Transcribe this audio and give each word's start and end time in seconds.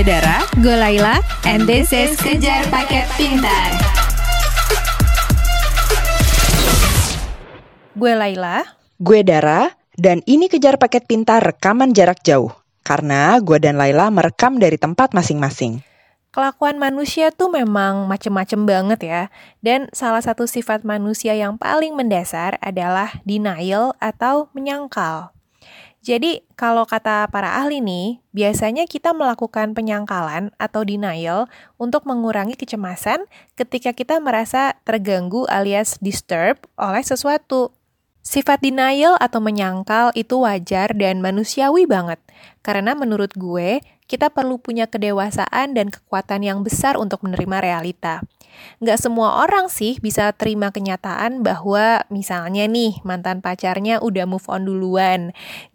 Gue 0.00 0.16
Dara, 0.16 0.40
gue 0.56 0.76
Laila, 0.80 1.20
and 1.44 1.68
this 1.68 1.92
is 1.92 2.16
Kejar 2.16 2.64
Paket 2.72 3.04
Pintar. 3.20 3.68
Gue 7.92 8.16
Laila, 8.16 8.64
gue 8.96 9.20
Dara, 9.20 9.68
dan 10.00 10.24
ini 10.24 10.48
Kejar 10.48 10.80
Paket 10.80 11.04
Pintar 11.04 11.44
rekaman 11.44 11.92
jarak 11.92 12.24
jauh. 12.24 12.48
Karena 12.80 13.36
gue 13.44 13.60
dan 13.60 13.76
Laila 13.76 14.08
merekam 14.08 14.56
dari 14.56 14.80
tempat 14.80 15.12
masing-masing. 15.12 15.84
Kelakuan 16.32 16.80
manusia 16.80 17.28
tuh 17.28 17.52
memang 17.52 18.08
macem-macem 18.08 18.64
banget 18.64 19.00
ya. 19.04 19.22
Dan 19.60 19.92
salah 19.92 20.24
satu 20.24 20.48
sifat 20.48 20.80
manusia 20.80 21.36
yang 21.36 21.60
paling 21.60 21.92
mendasar 21.92 22.56
adalah 22.64 23.20
denial 23.28 23.92
atau 24.00 24.48
menyangkal. 24.56 25.36
Jadi, 26.00 26.40
kalau 26.56 26.88
kata 26.88 27.28
para 27.28 27.60
ahli 27.60 27.84
nih, 27.84 28.24
biasanya 28.32 28.88
kita 28.88 29.12
melakukan 29.12 29.76
penyangkalan 29.76 30.48
atau 30.56 30.80
denial 30.80 31.44
untuk 31.76 32.08
mengurangi 32.08 32.56
kecemasan 32.56 33.28
ketika 33.52 33.92
kita 33.92 34.16
merasa 34.16 34.80
terganggu 34.88 35.44
alias 35.52 36.00
disturb 36.00 36.56
oleh 36.80 37.04
sesuatu. 37.04 37.76
Sifat 38.24 38.64
denial 38.64 39.20
atau 39.20 39.44
menyangkal 39.44 40.12
itu 40.16 40.40
wajar 40.40 40.96
dan 40.96 41.20
manusiawi 41.20 41.84
banget, 41.84 42.20
karena 42.64 42.96
menurut 42.96 43.36
gue, 43.36 43.84
kita 44.10 44.34
perlu 44.34 44.58
punya 44.58 44.90
kedewasaan 44.90 45.78
dan 45.78 45.94
kekuatan 45.94 46.42
yang 46.42 46.66
besar 46.66 46.98
untuk 46.98 47.22
menerima 47.22 47.62
realita 47.62 48.26
nggak 48.80 48.98
semua 49.00 49.44
orang 49.44 49.68
sih 49.68 49.98
bisa 50.00 50.32
terima 50.34 50.72
kenyataan 50.72 51.44
bahwa 51.44 52.04
misalnya 52.12 52.66
nih 52.66 53.00
mantan 53.06 53.40
pacarnya 53.44 54.00
udah 54.00 54.24
move 54.28 54.46
on 54.48 54.66
duluan. 54.66 55.20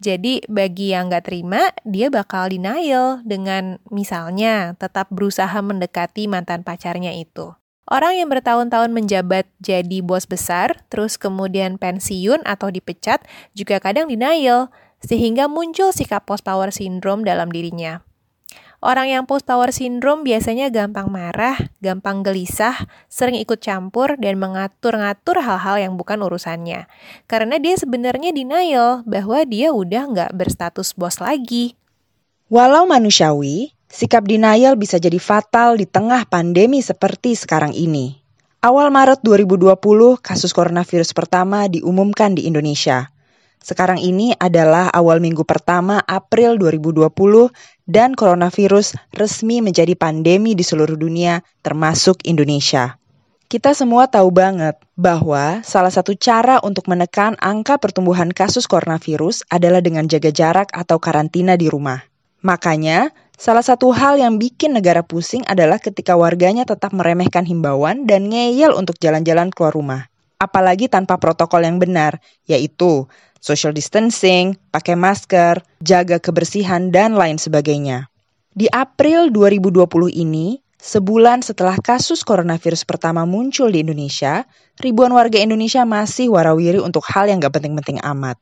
Jadi 0.02 0.42
bagi 0.46 0.94
yang 0.94 1.10
nggak 1.10 1.26
terima, 1.26 1.72
dia 1.86 2.10
bakal 2.10 2.50
denial 2.50 3.22
dengan 3.22 3.78
misalnya 3.90 4.74
tetap 4.78 5.10
berusaha 5.10 5.56
mendekati 5.62 6.30
mantan 6.30 6.62
pacarnya 6.62 7.14
itu. 7.14 7.54
Orang 7.86 8.18
yang 8.18 8.26
bertahun-tahun 8.26 8.90
menjabat 8.90 9.46
jadi 9.62 10.02
bos 10.02 10.26
besar, 10.26 10.82
terus 10.90 11.14
kemudian 11.14 11.78
pensiun 11.78 12.42
atau 12.42 12.66
dipecat, 12.66 13.22
juga 13.54 13.78
kadang 13.78 14.10
denial, 14.10 14.74
sehingga 14.98 15.46
muncul 15.46 15.94
sikap 15.94 16.26
post-power 16.26 16.74
syndrome 16.74 17.22
dalam 17.22 17.46
dirinya. 17.46 18.05
Orang 18.84 19.08
yang 19.08 19.24
post-power 19.24 19.72
syndrome 19.72 20.20
biasanya 20.20 20.68
gampang 20.68 21.08
marah, 21.08 21.56
gampang 21.80 22.20
gelisah, 22.20 22.76
sering 23.08 23.40
ikut 23.40 23.64
campur, 23.64 24.20
dan 24.20 24.36
mengatur-ngatur 24.36 25.40
hal-hal 25.40 25.80
yang 25.80 25.96
bukan 25.96 26.20
urusannya. 26.20 26.84
Karena 27.24 27.56
dia 27.56 27.80
sebenarnya 27.80 28.36
denial 28.36 29.00
bahwa 29.08 29.40
dia 29.48 29.72
udah 29.72 30.02
nggak 30.12 30.30
berstatus 30.36 30.92
bos 30.92 31.24
lagi. 31.24 31.72
Walau 32.52 32.84
manusiawi, 32.84 33.72
sikap 33.88 34.28
denial 34.28 34.76
bisa 34.76 35.00
jadi 35.00 35.16
fatal 35.16 35.80
di 35.80 35.88
tengah 35.88 36.28
pandemi 36.28 36.84
seperti 36.84 37.32
sekarang 37.32 37.72
ini. 37.72 38.20
Awal 38.60 38.92
Maret 38.92 39.24
2020, 39.24 39.72
kasus 40.20 40.52
coronavirus 40.52 41.16
pertama 41.16 41.64
diumumkan 41.66 42.36
di 42.36 42.44
Indonesia. 42.44 43.14
Sekarang 43.62 43.98
ini 43.98 44.32
adalah 44.38 44.90
awal 44.94 45.18
minggu 45.18 45.42
pertama 45.42 45.98
April 46.06 46.56
2020 46.58 47.08
dan 47.86 48.14
coronavirus 48.14 48.94
resmi 49.14 49.58
menjadi 49.62 49.94
pandemi 49.98 50.54
di 50.54 50.62
seluruh 50.62 50.94
dunia 50.94 51.42
termasuk 51.62 52.22
Indonesia. 52.26 52.98
Kita 53.46 53.78
semua 53.78 54.10
tahu 54.10 54.34
banget 54.34 54.74
bahwa 54.98 55.62
salah 55.62 55.94
satu 55.94 56.18
cara 56.18 56.58
untuk 56.66 56.90
menekan 56.90 57.38
angka 57.38 57.78
pertumbuhan 57.78 58.34
kasus 58.34 58.66
coronavirus 58.66 59.46
adalah 59.46 59.78
dengan 59.78 60.10
jaga 60.10 60.34
jarak 60.34 60.74
atau 60.74 60.98
karantina 60.98 61.54
di 61.54 61.70
rumah. 61.70 62.02
Makanya, 62.42 63.14
salah 63.38 63.62
satu 63.62 63.94
hal 63.94 64.18
yang 64.18 64.42
bikin 64.42 64.74
negara 64.74 65.06
pusing 65.06 65.46
adalah 65.46 65.78
ketika 65.78 66.18
warganya 66.18 66.66
tetap 66.66 66.90
meremehkan 66.90 67.46
himbauan 67.46 68.10
dan 68.10 68.26
ngeyel 68.34 68.74
untuk 68.74 68.98
jalan-jalan 68.98 69.54
keluar 69.54 69.70
rumah. 69.70 70.02
Apalagi 70.36 70.92
tanpa 70.92 71.16
protokol 71.16 71.64
yang 71.64 71.80
benar, 71.80 72.20
yaitu 72.44 73.08
social 73.40 73.72
distancing, 73.72 74.58
pakai 74.68 74.92
masker, 74.92 75.64
jaga 75.80 76.20
kebersihan, 76.20 76.92
dan 76.92 77.16
lain 77.16 77.40
sebagainya. 77.40 78.12
Di 78.52 78.68
April 78.68 79.32
2020 79.32 80.12
ini, 80.12 80.60
sebulan 80.80 81.44
setelah 81.44 81.76
kasus 81.80 82.20
coronavirus 82.24 82.84
pertama 82.84 83.24
muncul 83.24 83.68
di 83.72 83.80
Indonesia, 83.84 84.44
ribuan 84.80 85.12
warga 85.12 85.40
Indonesia 85.40 85.84
masih 85.88 86.32
warawiri 86.32 86.80
untuk 86.80 87.04
hal 87.08 87.28
yang 87.28 87.40
gak 87.40 87.56
penting-penting 87.56 88.00
amat. 88.04 88.36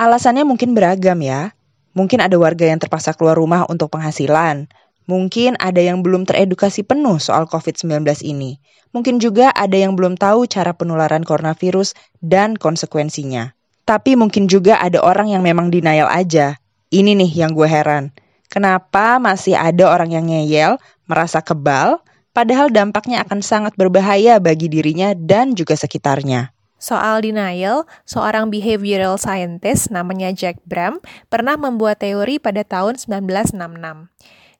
Alasannya 0.00 0.44
mungkin 0.48 0.72
beragam 0.72 1.20
ya. 1.20 1.52
Mungkin 1.94 2.18
ada 2.18 2.34
warga 2.34 2.66
yang 2.66 2.82
terpaksa 2.82 3.14
keluar 3.14 3.38
rumah 3.38 3.70
untuk 3.70 3.86
penghasilan. 3.94 4.66
Mungkin 5.04 5.60
ada 5.60 5.84
yang 5.84 6.00
belum 6.00 6.24
teredukasi 6.24 6.80
penuh 6.80 7.20
soal 7.20 7.44
COVID-19 7.44 8.24
ini. 8.24 8.56
Mungkin 8.96 9.20
juga 9.20 9.52
ada 9.52 9.76
yang 9.76 9.98
belum 9.98 10.16
tahu 10.16 10.48
cara 10.48 10.72
penularan 10.72 11.26
coronavirus 11.26 11.92
dan 12.24 12.56
konsekuensinya. 12.56 13.52
Tapi 13.84 14.16
mungkin 14.16 14.48
juga 14.48 14.80
ada 14.80 15.04
orang 15.04 15.28
yang 15.28 15.44
memang 15.44 15.68
denial 15.68 16.08
aja. 16.08 16.56
Ini 16.88 17.12
nih 17.12 17.32
yang 17.44 17.52
gue 17.52 17.68
heran. 17.68 18.16
Kenapa 18.48 19.20
masih 19.20 19.58
ada 19.58 19.92
orang 19.92 20.14
yang 20.14 20.24
ngeyel, 20.30 20.80
merasa 21.04 21.44
kebal, 21.44 22.00
padahal 22.32 22.72
dampaknya 22.72 23.20
akan 23.26 23.44
sangat 23.44 23.76
berbahaya 23.76 24.40
bagi 24.40 24.72
dirinya 24.72 25.12
dan 25.12 25.52
juga 25.52 25.76
sekitarnya. 25.76 26.54
Soal 26.78 27.24
denial, 27.24 27.88
seorang 28.04 28.52
behavioral 28.52 29.16
scientist 29.16 29.88
namanya 29.88 30.30
Jack 30.36 30.60
Bram 30.68 31.00
pernah 31.32 31.56
membuat 31.56 32.04
teori 32.04 32.36
pada 32.36 32.60
tahun 32.60 33.00
1966. 33.00 33.56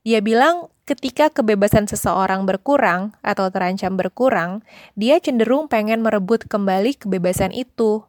Dia 0.04 0.20
bilang 0.20 0.69
ketika 0.84 1.32
kebebasan 1.32 1.88
seseorang 1.88 2.44
berkurang 2.44 3.16
atau 3.25 3.48
terancam 3.48 3.97
berkurang, 3.97 4.60
dia 5.00 5.16
cenderung 5.16 5.65
pengen 5.65 6.04
merebut 6.04 6.44
kembali 6.44 7.00
kebebasan 7.00 7.56
itu. 7.56 8.04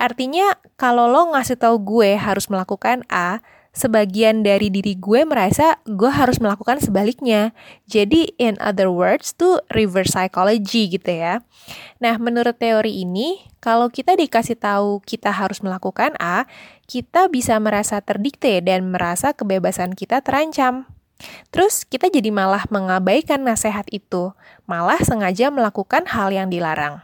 Artinya, 0.00 0.56
kalau 0.80 1.04
lo 1.04 1.36
ngasih 1.36 1.60
tahu 1.60 1.76
gue 1.84 2.16
harus 2.16 2.48
melakukan 2.48 3.04
A, 3.12 3.44
sebagian 3.76 4.40
dari 4.40 4.72
diri 4.72 4.96
gue 4.96 5.28
merasa 5.28 5.76
gue 5.84 6.08
harus 6.08 6.40
melakukan 6.40 6.80
sebaliknya. 6.80 7.52
Jadi, 7.84 8.32
in 8.40 8.56
other 8.58 8.88
words, 8.88 9.36
tuh 9.36 9.60
reverse 9.70 10.16
psychology 10.16 10.88
gitu 10.88 11.12
ya. 11.12 11.44
Nah, 12.00 12.16
menurut 12.16 12.56
teori 12.56 13.04
ini, 13.04 13.44
kalau 13.60 13.92
kita 13.92 14.16
dikasih 14.16 14.56
tahu 14.56 15.04
kita 15.04 15.28
harus 15.28 15.60
melakukan 15.60 16.16
A, 16.16 16.48
kita 16.88 17.28
bisa 17.28 17.60
merasa 17.60 18.00
terdikte 18.00 18.64
dan 18.64 18.88
merasa 18.88 19.36
kebebasan 19.36 19.92
kita 19.92 20.24
terancam. 20.24 20.97
Terus 21.50 21.82
kita 21.82 22.08
jadi 22.08 22.30
malah 22.30 22.64
mengabaikan 22.70 23.42
nasihat 23.42 23.84
itu, 23.90 24.32
malah 24.68 25.00
sengaja 25.02 25.50
melakukan 25.50 26.06
hal 26.06 26.30
yang 26.30 26.46
dilarang. 26.48 27.02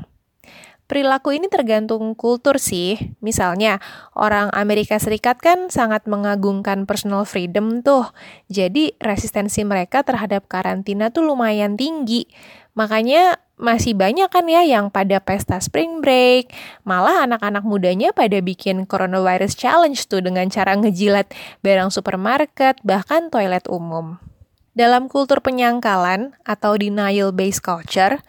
Perilaku 0.94 1.34
ini 1.34 1.50
tergantung 1.50 2.14
kultur 2.14 2.62
sih. 2.62 2.94
Misalnya, 3.18 3.82
orang 4.14 4.54
Amerika 4.54 4.94
Serikat 5.02 5.42
kan 5.42 5.66
sangat 5.66 6.06
mengagungkan 6.06 6.86
personal 6.86 7.26
freedom 7.26 7.82
tuh. 7.82 8.14
Jadi, 8.46 8.94
resistensi 9.02 9.66
mereka 9.66 10.06
terhadap 10.06 10.46
karantina 10.46 11.10
tuh 11.10 11.26
lumayan 11.26 11.74
tinggi. 11.74 12.30
Makanya 12.78 13.42
masih 13.58 13.98
banyak 13.98 14.30
kan 14.30 14.46
ya 14.46 14.62
yang 14.62 14.86
pada 14.94 15.18
pesta 15.18 15.58
spring 15.58 15.98
break. 15.98 16.54
Malah 16.86 17.26
anak-anak 17.26 17.66
mudanya 17.66 18.14
pada 18.14 18.38
bikin 18.38 18.86
coronavirus 18.86 19.58
challenge 19.58 20.06
tuh 20.06 20.22
dengan 20.22 20.46
cara 20.46 20.78
ngejilat 20.78 21.26
barang 21.66 21.90
supermarket, 21.90 22.78
bahkan 22.86 23.34
toilet 23.34 23.66
umum. 23.66 24.22
Dalam 24.78 25.10
kultur 25.10 25.42
penyangkalan 25.42 26.38
atau 26.46 26.78
denial-based 26.78 27.66
culture, 27.66 28.22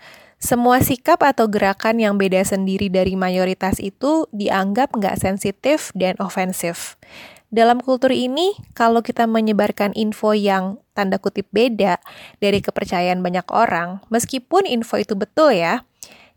semua 0.45 0.77
sikap 0.77 1.25
atau 1.25 1.49
gerakan 1.49 1.97
yang 1.97 2.21
beda 2.21 2.45
sendiri 2.45 2.85
dari 2.93 3.17
mayoritas 3.17 3.81
itu 3.81 4.29
dianggap 4.29 4.93
nggak 4.93 5.17
sensitif 5.17 5.89
dan 5.97 6.13
ofensif. 6.21 7.01
Dalam 7.49 7.81
kultur 7.81 8.13
ini, 8.13 8.53
kalau 8.77 9.01
kita 9.01 9.25
menyebarkan 9.25 9.97
info 9.97 10.37
yang 10.37 10.77
tanda 10.93 11.17
kutip 11.17 11.49
beda 11.49 11.97
dari 12.37 12.61
kepercayaan 12.61 13.25
banyak 13.25 13.49
orang, 13.49 14.05
meskipun 14.13 14.69
info 14.69 15.01
itu 15.01 15.17
betul 15.17 15.49
ya, 15.49 15.81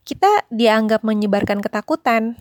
kita 0.08 0.48
dianggap 0.48 1.04
menyebarkan 1.04 1.60
ketakutan. 1.60 2.40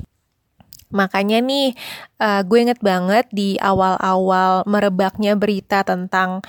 Makanya 0.88 1.44
nih, 1.44 1.76
uh, 2.24 2.48
gue 2.48 2.60
inget 2.64 2.80
banget 2.80 3.28
di 3.36 3.60
awal-awal 3.60 4.64
merebaknya 4.64 5.36
berita 5.36 5.84
tentang 5.84 6.40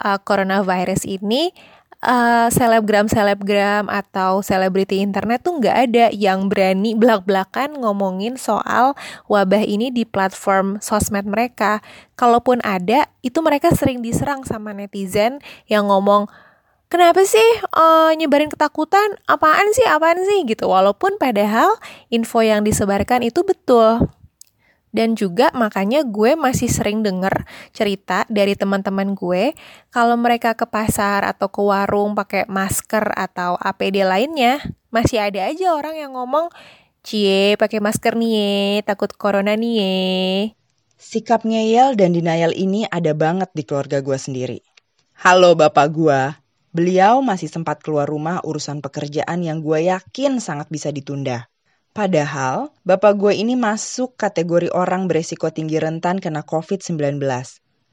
uh, 0.00 0.16
coronavirus 0.16 1.04
ini, 1.04 1.52
uh, 2.02 2.50
selebgram-selebgram 2.50 3.86
atau 3.86 4.42
selebriti 4.42 5.00
internet 5.00 5.46
tuh 5.46 5.62
nggak 5.62 5.76
ada 5.88 6.04
yang 6.12 6.50
berani 6.50 6.98
belak-belakan 6.98 7.78
ngomongin 7.78 8.34
soal 8.36 8.98
wabah 9.30 9.62
ini 9.62 9.94
di 9.94 10.02
platform 10.02 10.82
sosmed 10.82 11.24
mereka. 11.24 11.80
Kalaupun 12.18 12.62
ada, 12.62 13.08
itu 13.24 13.38
mereka 13.42 13.72
sering 13.74 14.02
diserang 14.02 14.46
sama 14.46 14.70
netizen 14.70 15.42
yang 15.66 15.90
ngomong, 15.90 16.30
kenapa 16.86 17.24
sih 17.26 17.48
uh, 17.74 18.14
nyebarin 18.14 18.52
ketakutan? 18.52 19.18
Apaan 19.26 19.72
sih, 19.74 19.86
apaan 19.86 20.22
sih 20.22 20.46
gitu. 20.46 20.70
Walaupun 20.70 21.16
padahal 21.18 21.78
info 22.12 22.44
yang 22.44 22.62
disebarkan 22.62 23.26
itu 23.26 23.42
betul. 23.42 24.12
Dan 24.92 25.16
juga 25.16 25.48
makanya 25.56 26.04
gue 26.04 26.36
masih 26.36 26.68
sering 26.68 27.00
denger 27.00 27.48
cerita 27.72 28.28
dari 28.28 28.52
teman-teman 28.52 29.16
gue 29.16 29.56
kalau 29.88 30.20
mereka 30.20 30.52
ke 30.52 30.68
pasar 30.68 31.24
atau 31.24 31.48
ke 31.48 31.64
warung 31.64 32.12
pakai 32.12 32.44
masker 32.44 33.08
atau 33.16 33.56
APD 33.56 34.04
lainnya, 34.04 34.60
masih 34.92 35.24
ada 35.24 35.48
aja 35.48 35.72
orang 35.72 35.96
yang 35.96 36.12
ngomong, 36.12 36.52
"Cie, 37.00 37.56
pakai 37.56 37.80
masker 37.80 38.20
nih, 38.20 38.84
takut 38.84 39.08
corona 39.16 39.56
nih." 39.56 40.52
Sikap 41.00 41.42
ngeyel 41.48 41.96
dan 41.96 42.12
denial 42.12 42.52
ini 42.52 42.84
ada 42.86 43.16
banget 43.16 43.48
di 43.56 43.64
keluarga 43.64 44.04
gue 44.04 44.14
sendiri. 44.14 44.60
Halo 45.24 45.56
bapak 45.56 45.88
gue, 45.88 46.20
beliau 46.70 47.24
masih 47.24 47.48
sempat 47.48 47.80
keluar 47.80 48.04
rumah 48.06 48.44
urusan 48.44 48.84
pekerjaan 48.84 49.40
yang 49.40 49.64
gue 49.64 49.88
yakin 49.88 50.38
sangat 50.38 50.68
bisa 50.68 50.92
ditunda. 50.92 51.51
Padahal, 51.92 52.72
bapak 52.88 53.20
gue 53.20 53.32
ini 53.36 53.52
masuk 53.52 54.16
kategori 54.16 54.72
orang 54.72 55.12
beresiko 55.12 55.52
tinggi 55.52 55.76
rentan 55.76 56.24
kena 56.24 56.40
COVID-19. 56.40 57.20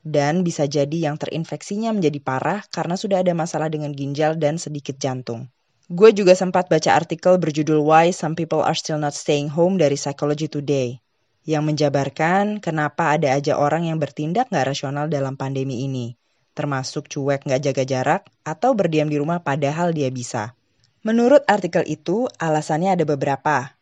Dan 0.07 0.47
bisa 0.47 0.63
jadi 0.71 1.11
yang 1.11 1.19
terinfeksinya 1.19 1.91
menjadi 1.91 2.23
parah 2.23 2.63
karena 2.71 2.95
sudah 2.95 3.19
ada 3.19 3.35
masalah 3.35 3.67
dengan 3.67 3.91
ginjal 3.91 4.39
dan 4.39 4.55
sedikit 4.55 4.95
jantung. 4.95 5.51
Gue 5.91 6.15
juga 6.15 6.31
sempat 6.31 6.71
baca 6.71 6.95
artikel 6.95 7.35
berjudul 7.43 7.83
Why 7.83 8.15
Some 8.15 8.39
People 8.39 8.63
Are 8.63 8.77
Still 8.77 9.03
Not 9.03 9.11
Staying 9.11 9.51
Home 9.51 9.75
dari 9.75 9.99
Psychology 9.99 10.47
Today 10.47 11.03
yang 11.49 11.67
menjabarkan 11.67 12.63
kenapa 12.63 13.19
ada 13.19 13.35
aja 13.35 13.57
orang 13.57 13.89
yang 13.89 13.97
bertindak 13.97 14.47
nggak 14.47 14.69
rasional 14.69 15.09
dalam 15.09 15.33
pandemi 15.33 15.83
ini, 15.83 16.13
termasuk 16.55 17.11
cuek 17.11 17.43
nggak 17.43 17.61
jaga 17.67 17.83
jarak 17.83 18.21
atau 18.45 18.77
berdiam 18.77 19.11
di 19.11 19.17
rumah 19.17 19.41
padahal 19.41 19.91
dia 19.91 20.07
bisa. 20.07 20.53
Menurut 21.01 21.41
artikel 21.49 21.87
itu, 21.89 22.29
alasannya 22.37 22.93
ada 22.93 23.07
beberapa, 23.07 23.78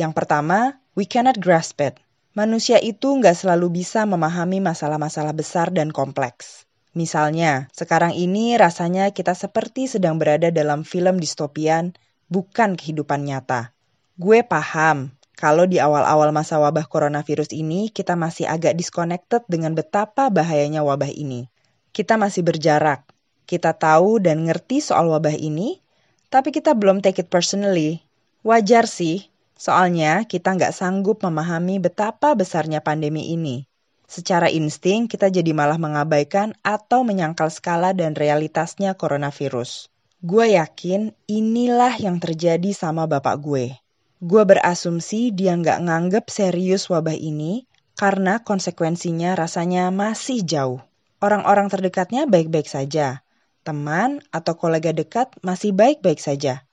yang 0.00 0.16
pertama, 0.16 0.80
we 0.96 1.04
cannot 1.04 1.36
grasp 1.36 1.76
it. 1.84 2.00
Manusia 2.32 2.80
itu 2.80 3.12
nggak 3.12 3.36
selalu 3.36 3.84
bisa 3.84 4.08
memahami 4.08 4.64
masalah-masalah 4.64 5.36
besar 5.36 5.68
dan 5.68 5.92
kompleks. 5.92 6.64
Misalnya, 6.96 7.68
sekarang 7.76 8.16
ini 8.16 8.56
rasanya 8.56 9.12
kita 9.12 9.36
seperti 9.36 9.92
sedang 9.92 10.16
berada 10.16 10.48
dalam 10.48 10.88
film 10.88 11.20
distopian, 11.20 11.92
bukan 12.32 12.80
kehidupan 12.80 13.28
nyata. 13.28 13.76
Gue 14.16 14.40
paham 14.40 15.12
kalau 15.36 15.68
di 15.68 15.80
awal-awal 15.80 16.32
masa 16.32 16.56
wabah 16.56 16.88
coronavirus 16.88 17.52
ini 17.56 17.92
kita 17.92 18.16
masih 18.16 18.48
agak 18.48 18.76
disconnected 18.76 19.44
dengan 19.48 19.76
betapa 19.76 20.32
bahayanya 20.32 20.80
wabah 20.80 21.12
ini. 21.12 21.52
Kita 21.92 22.16
masih 22.16 22.40
berjarak. 22.40 23.04
Kita 23.44 23.76
tahu 23.76 24.22
dan 24.22 24.46
ngerti 24.46 24.80
soal 24.80 25.12
wabah 25.12 25.34
ini, 25.34 25.80
tapi 26.32 26.54
kita 26.54 26.72
belum 26.72 27.02
take 27.04 27.20
it 27.20 27.28
personally. 27.28 28.00
Wajar 28.46 28.88
sih 28.88 29.30
Soalnya 29.60 30.24
kita 30.24 30.56
nggak 30.56 30.72
sanggup 30.72 31.20
memahami 31.20 31.84
betapa 31.84 32.32
besarnya 32.32 32.80
pandemi 32.80 33.36
ini. 33.36 33.68
Secara 34.08 34.48
insting 34.48 35.04
kita 35.04 35.28
jadi 35.28 35.52
malah 35.52 35.76
mengabaikan 35.76 36.56
atau 36.64 37.04
menyangkal 37.04 37.52
skala 37.52 37.92
dan 37.92 38.16
realitasnya 38.16 38.96
coronavirus. 38.96 39.92
Gue 40.24 40.56
yakin 40.56 41.12
inilah 41.28 41.92
yang 42.00 42.16
terjadi 42.24 42.72
sama 42.72 43.04
bapak 43.04 43.36
gue. 43.36 43.76
Gue 44.24 44.42
berasumsi 44.48 45.28
dia 45.28 45.52
nggak 45.60 45.84
nganggep 45.84 46.24
serius 46.32 46.88
wabah 46.88 47.14
ini 47.14 47.68
karena 48.00 48.40
konsekuensinya 48.40 49.36
rasanya 49.36 49.92
masih 49.92 50.40
jauh. 50.40 50.80
Orang-orang 51.20 51.68
terdekatnya 51.68 52.24
baik-baik 52.24 52.64
saja. 52.64 53.20
Teman 53.60 54.24
atau 54.32 54.56
kolega 54.56 54.96
dekat 54.96 55.36
masih 55.44 55.76
baik-baik 55.76 56.16
saja. 56.16 56.64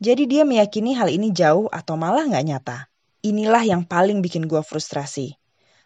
Jadi 0.00 0.24
dia 0.24 0.48
meyakini 0.48 0.96
hal 0.96 1.12
ini 1.12 1.28
jauh 1.28 1.68
atau 1.68 2.00
malah 2.00 2.24
nggak 2.24 2.46
nyata. 2.48 2.78
Inilah 3.20 3.60
yang 3.68 3.84
paling 3.84 4.24
bikin 4.24 4.48
gue 4.48 4.64
frustrasi. 4.64 5.36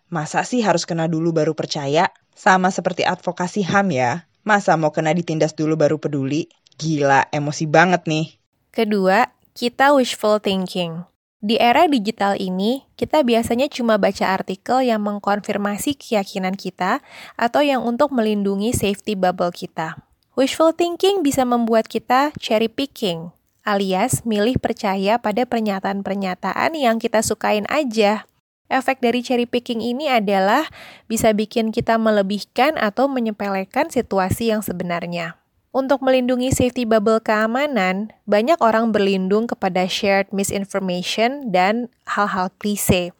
Masa 0.06 0.46
sih 0.46 0.62
harus 0.62 0.87
kena 0.87 1.11
dulu 1.11 1.34
baru 1.34 1.58
percaya? 1.58 2.14
Sama 2.31 2.70
seperti 2.70 3.02
advokasi 3.02 3.66
HAM 3.66 3.90
ya. 3.90 4.31
Masa 4.46 4.78
mau 4.78 4.94
kena 4.94 5.11
ditindas 5.11 5.58
dulu 5.58 5.75
baru 5.75 5.99
peduli? 5.99 6.46
Gila, 6.78 7.26
emosi 7.34 7.66
banget 7.66 8.06
nih. 8.06 8.38
Kedua, 8.70 9.34
kita 9.50 9.90
wishful 9.90 10.38
thinking. 10.38 11.02
Di 11.43 11.58
era 11.58 11.90
digital 11.90 12.38
ini, 12.38 12.87
kita 12.94 13.26
biasanya 13.26 13.67
cuma 13.67 13.99
baca 13.99 14.31
artikel 14.31 14.87
yang 14.87 15.02
mengkonfirmasi 15.02 15.99
keyakinan 15.99 16.55
kita 16.55 17.02
atau 17.34 17.67
yang 17.67 17.82
untuk 17.82 18.14
melindungi 18.14 18.70
safety 18.70 19.19
bubble 19.19 19.50
kita. 19.50 19.99
Wishful 20.38 20.70
thinking 20.70 21.26
bisa 21.26 21.43
membuat 21.43 21.90
kita 21.90 22.31
cherry 22.38 22.70
picking, 22.70 23.34
alias 23.64 24.22
milih 24.28 24.61
percaya 24.61 25.16
pada 25.16 25.49
pernyataan-pernyataan 25.49 26.76
yang 26.76 27.00
kita 27.00 27.25
sukain 27.25 27.64
aja. 27.72 28.28
Efek 28.69 29.00
dari 29.00 29.20
cherry 29.20 29.44
picking 29.44 29.81
ini 29.81 30.08
adalah 30.08 30.69
bisa 31.08 31.32
bikin 31.37 31.69
kita 31.72 32.00
melebihkan 32.00 32.76
atau 32.81 33.08
menyepelekan 33.08 33.93
situasi 33.93 34.52
yang 34.52 34.64
sebenarnya. 34.64 35.37
Untuk 35.75 36.06
melindungi 36.06 36.55
safety 36.55 36.87
bubble 36.87 37.19
keamanan, 37.19 38.14
banyak 38.31 38.62
orang 38.62 38.94
berlindung 38.94 39.50
kepada 39.50 39.90
shared 39.90 40.31
misinformation 40.31 41.50
dan 41.50 41.90
hal-hal 42.06 42.55
klise. 42.62 43.10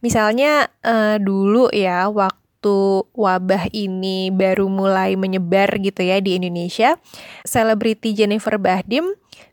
Misalnya 0.00 0.72
uh, 0.80 1.20
dulu 1.20 1.68
ya 1.68 2.08
waktu 2.08 3.04
wabah 3.12 3.68
ini 3.76 4.32
baru 4.32 4.72
mulai 4.72 5.20
menyebar 5.20 5.68
gitu 5.84 6.00
ya 6.00 6.18
di 6.24 6.40
Indonesia, 6.40 6.96
selebriti 7.44 8.16
Jennifer 8.16 8.56
Bahdim 8.56 9.04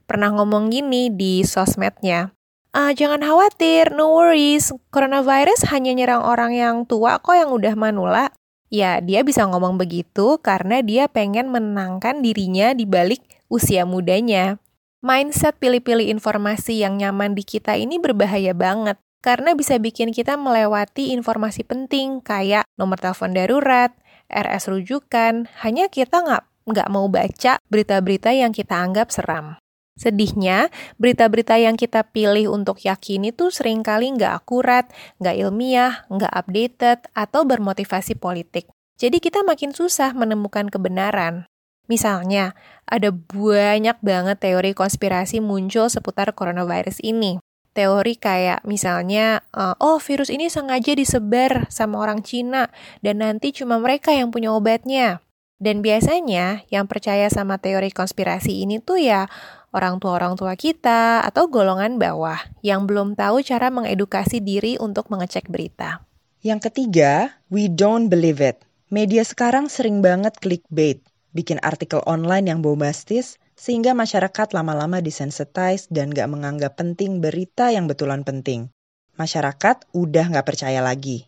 pernah 0.05 0.31
ngomong 0.33 0.69
gini 0.69 1.11
di 1.11 1.41
sosmednya. 1.41 2.33
Uh, 2.75 2.91
jangan 2.91 3.23
khawatir, 3.23 3.91
no 3.95 4.11
worries. 4.11 4.71
Coronavirus 4.91 5.69
hanya 5.71 5.95
nyerang 5.95 6.23
orang 6.23 6.51
yang 6.51 6.75
tua 6.83 7.19
kok 7.23 7.35
yang 7.35 7.51
udah 7.51 7.73
manula. 7.73 8.35
Ya, 8.73 8.99
dia 8.99 9.21
bisa 9.21 9.45
ngomong 9.45 9.77
begitu 9.77 10.41
karena 10.41 10.81
dia 10.81 11.07
pengen 11.07 11.53
menenangkan 11.53 12.19
dirinya 12.19 12.75
di 12.75 12.83
balik 12.83 13.23
usia 13.47 13.87
mudanya. 13.87 14.59
Mindset 15.05 15.55
pilih-pilih 15.61 16.09
informasi 16.09 16.81
yang 16.81 16.97
nyaman 16.97 17.37
di 17.37 17.45
kita 17.45 17.77
ini 17.77 18.01
berbahaya 18.01 18.51
banget 18.57 18.97
karena 19.25 19.57
bisa 19.57 19.81
bikin 19.81 20.13
kita 20.13 20.37
melewati 20.37 21.13
informasi 21.13 21.65
penting 21.65 22.21
kayak 22.21 22.65
nomor 22.77 23.01
telepon 23.01 23.33
darurat, 23.33 23.89
RS 24.29 24.69
rujukan, 24.69 25.49
hanya 25.65 25.89
kita 25.89 26.21
nggak 26.21 26.43
nggak 26.65 26.89
mau 26.89 27.05
baca 27.09 27.61
berita-berita 27.69 28.33
yang 28.33 28.53
kita 28.53 28.77
anggap 28.77 29.13
seram. 29.13 29.57
Sedihnya, 29.95 30.68
berita-berita 31.00 31.56
yang 31.56 31.80
kita 31.80 32.03
pilih 32.12 32.51
untuk 32.51 32.83
yakini 32.83 33.31
tuh 33.31 33.47
sering 33.47 33.80
kali 33.80 34.12
nggak 34.12 34.44
akurat, 34.44 34.92
nggak 35.24 35.36
ilmiah, 35.39 36.03
nggak 36.12 36.36
updated, 36.36 37.00
atau 37.15 37.48
bermotivasi 37.48 38.19
politik. 38.19 38.67
Jadi 39.00 39.24
kita 39.24 39.48
makin 39.48 39.72
susah 39.72 40.12
menemukan 40.12 40.67
kebenaran. 40.67 41.48
Misalnya, 41.88 42.60
ada 42.84 43.15
banyak 43.15 43.96
banget 44.03 44.38
teori 44.43 44.75
konspirasi 44.75 45.39
muncul 45.39 45.88
seputar 45.88 46.36
coronavirus 46.36 47.00
ini. 47.00 47.39
Teori 47.72 48.19
kayak 48.19 48.67
misalnya, 48.67 49.48
eh, 49.55 49.75
oh 49.79 50.00
virus 50.03 50.27
ini 50.27 50.51
sengaja 50.51 50.91
disebar 50.91 51.72
sama 51.72 52.03
orang 52.03 52.19
Cina 52.19 52.67
dan 53.00 53.24
nanti 53.24 53.55
cuma 53.55 53.79
mereka 53.79 54.12
yang 54.12 54.31
punya 54.31 54.51
obatnya. 54.51 55.24
Dan 55.55 55.79
biasanya 55.79 56.67
yang 56.67 56.84
percaya 56.84 57.31
sama 57.31 57.55
teori 57.63 57.88
konspirasi 57.88 58.67
ini 58.67 58.84
tuh 58.84 59.00
ya 59.00 59.31
orang 59.75 60.00
tua-orang 60.00 60.39
tua 60.39 60.55
kita, 60.55 61.20
atau 61.27 61.51
golongan 61.51 62.00
bawah 62.00 62.39
yang 62.63 62.88
belum 62.88 63.20
tahu 63.20 63.44
cara 63.44 63.67
mengedukasi 63.67 64.39
diri 64.39 64.79
untuk 64.79 65.12
mengecek 65.12 65.51
berita. 65.51 66.08
Yang 66.39 66.72
ketiga, 66.72 67.36
we 67.51 67.67
don't 67.67 68.08
believe 68.08 68.39
it. 68.39 68.63
Media 68.88 69.27
sekarang 69.27 69.67
sering 69.67 70.00
banget 70.00 70.39
clickbait, 70.39 71.03
bikin 71.36 71.60
artikel 71.60 72.00
online 72.08 72.48
yang 72.48 72.63
bombastis, 72.63 73.36
sehingga 73.60 73.91
masyarakat 73.91 74.55
lama-lama 74.55 75.03
desensitize 75.03 75.91
dan 75.91 76.15
gak 76.15 76.32
menganggap 76.32 76.79
penting 76.79 77.20
berita 77.20 77.75
yang 77.75 77.91
betulan 77.91 78.24
penting. 78.24 78.72
Masyarakat 79.20 79.91
udah 79.91 80.25
gak 80.32 80.48
percaya 80.48 80.79
lagi. 80.79 81.27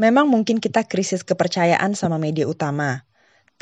Memang 0.00 0.30
mungkin 0.30 0.56
kita 0.56 0.88
krisis 0.88 1.20
kepercayaan 1.20 1.92
sama 1.92 2.16
media 2.16 2.48
utama, 2.48 3.04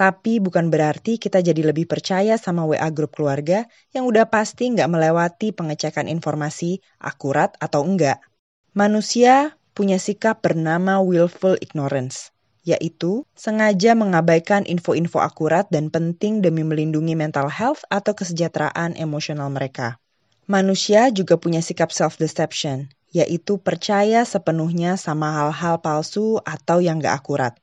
tapi 0.00 0.40
bukan 0.40 0.73
berarti 0.73 1.21
kita 1.21 1.45
jadi 1.45 1.61
lebih 1.61 1.85
percaya 1.85 2.40
sama 2.40 2.64
WA 2.64 2.88
grup 2.88 3.21
keluarga 3.21 3.69
yang 3.92 4.09
udah 4.09 4.33
pasti 4.33 4.73
nggak 4.73 4.88
melewati 4.88 5.52
pengecekan 5.52 6.09
informasi 6.09 6.80
akurat 6.97 7.52
atau 7.61 7.85
enggak. 7.85 8.25
Manusia 8.73 9.52
punya 9.76 10.00
sikap 10.00 10.40
bernama 10.40 11.04
willful 11.04 11.52
ignorance, 11.61 12.33
yaitu 12.64 13.28
sengaja 13.37 13.92
mengabaikan 13.92 14.64
info-info 14.64 15.21
akurat 15.21 15.69
dan 15.69 15.92
penting 15.92 16.40
demi 16.40 16.64
melindungi 16.64 17.12
mental 17.12 17.52
health 17.52 17.85
atau 17.92 18.16
kesejahteraan 18.16 18.97
emosional 18.97 19.52
mereka. 19.52 20.00
Manusia 20.49 21.12
juga 21.12 21.37
punya 21.37 21.61
sikap 21.61 21.92
self-deception, 21.92 22.88
yaitu 23.12 23.61
percaya 23.61 24.25
sepenuhnya 24.25 24.97
sama 24.97 25.28
hal-hal 25.45 25.76
palsu 25.85 26.40
atau 26.40 26.80
yang 26.80 27.04
nggak 27.04 27.21
akurat 27.21 27.61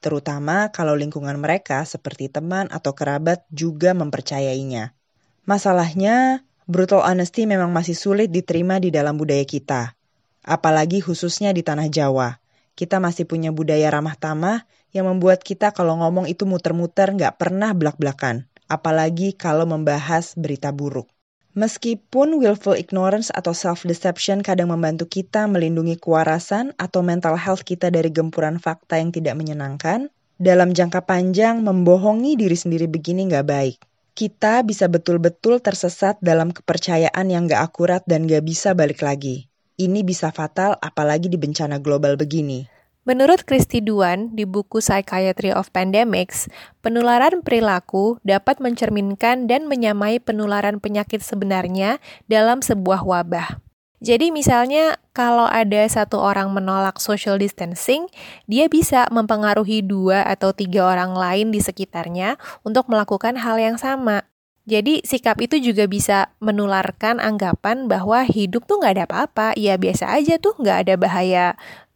terutama 0.00 0.72
kalau 0.72 0.96
lingkungan 0.96 1.36
mereka 1.36 1.84
seperti 1.84 2.32
teman 2.32 2.66
atau 2.72 2.96
kerabat 2.96 3.44
juga 3.52 3.92
mempercayainya. 3.92 4.96
Masalahnya, 5.44 6.42
brutal 6.64 7.04
honesty 7.04 7.44
memang 7.44 7.70
masih 7.70 7.94
sulit 7.94 8.32
diterima 8.32 8.80
di 8.80 8.88
dalam 8.88 9.20
budaya 9.20 9.44
kita. 9.44 9.94
Apalagi 10.40 11.04
khususnya 11.04 11.52
di 11.52 11.60
tanah 11.60 11.92
Jawa. 11.92 12.40
Kita 12.72 12.96
masih 12.96 13.28
punya 13.28 13.52
budaya 13.52 13.92
ramah 13.92 14.16
tamah 14.16 14.64
yang 14.96 15.04
membuat 15.04 15.44
kita 15.44 15.76
kalau 15.76 16.00
ngomong 16.00 16.26
itu 16.26 16.48
muter-muter 16.48 17.12
nggak 17.12 17.36
pernah 17.36 17.76
belak-belakan. 17.76 18.48
Apalagi 18.70 19.36
kalau 19.36 19.68
membahas 19.68 20.32
berita 20.38 20.72
buruk. 20.72 21.10
Meskipun 21.50 22.38
willful 22.38 22.78
ignorance 22.78 23.34
atau 23.34 23.50
self-deception 23.50 24.46
kadang 24.46 24.70
membantu 24.70 25.10
kita 25.10 25.50
melindungi 25.50 25.98
kewarasan 25.98 26.70
atau 26.78 27.02
mental 27.02 27.34
health 27.34 27.66
kita 27.66 27.90
dari 27.90 28.06
gempuran 28.14 28.62
fakta 28.62 29.02
yang 29.02 29.10
tidak 29.10 29.34
menyenangkan, 29.34 30.14
dalam 30.38 30.70
jangka 30.70 31.02
panjang 31.02 31.58
membohongi 31.66 32.38
diri 32.38 32.54
sendiri 32.54 32.86
begini 32.86 33.26
nggak 33.26 33.46
baik. 33.50 33.76
Kita 34.14 34.62
bisa 34.62 34.86
betul-betul 34.86 35.58
tersesat 35.58 36.22
dalam 36.22 36.54
kepercayaan 36.54 37.26
yang 37.26 37.50
nggak 37.50 37.62
akurat 37.66 38.06
dan 38.06 38.30
nggak 38.30 38.46
bisa 38.46 38.70
balik 38.78 39.02
lagi. 39.02 39.50
Ini 39.74 40.06
bisa 40.06 40.30
fatal 40.30 40.78
apalagi 40.78 41.26
di 41.26 41.34
bencana 41.34 41.82
global 41.82 42.14
begini. 42.14 42.79
Menurut 43.08 43.48
Christy 43.48 43.80
Duan 43.80 44.36
di 44.36 44.44
buku 44.44 44.84
Psychiatry 44.84 45.56
of 45.56 45.72
Pandemics, 45.72 46.52
penularan 46.84 47.40
perilaku 47.40 48.20
dapat 48.20 48.60
mencerminkan 48.60 49.48
dan 49.48 49.64
menyamai 49.64 50.20
penularan 50.20 50.84
penyakit 50.84 51.24
sebenarnya 51.24 51.96
dalam 52.28 52.60
sebuah 52.60 53.00
wabah. 53.08 53.56
Jadi 54.00 54.32
misalnya 54.32 54.96
kalau 55.16 55.44
ada 55.48 55.84
satu 55.88 56.20
orang 56.20 56.52
menolak 56.52 57.00
social 57.00 57.36
distancing, 57.36 58.08
dia 58.48 58.68
bisa 58.68 59.08
mempengaruhi 59.12 59.80
dua 59.84 60.24
atau 60.24 60.52
tiga 60.52 60.88
orang 60.88 61.16
lain 61.16 61.52
di 61.52 61.60
sekitarnya 61.60 62.36
untuk 62.64 62.88
melakukan 62.88 63.36
hal 63.40 63.60
yang 63.60 63.76
sama. 63.80 64.28
Jadi 64.68 65.04
sikap 65.04 65.40
itu 65.40 65.56
juga 65.56 65.88
bisa 65.88 66.32
menularkan 66.40 67.16
anggapan 67.16 67.88
bahwa 67.88 68.24
hidup 68.24 68.64
tuh 68.68 68.80
nggak 68.80 68.92
ada 68.96 69.04
apa-apa, 69.08 69.48
ya 69.56 69.80
biasa 69.80 70.12
aja 70.16 70.36
tuh 70.36 70.52
nggak 70.60 70.78
ada 70.84 70.94
bahaya 71.00 71.46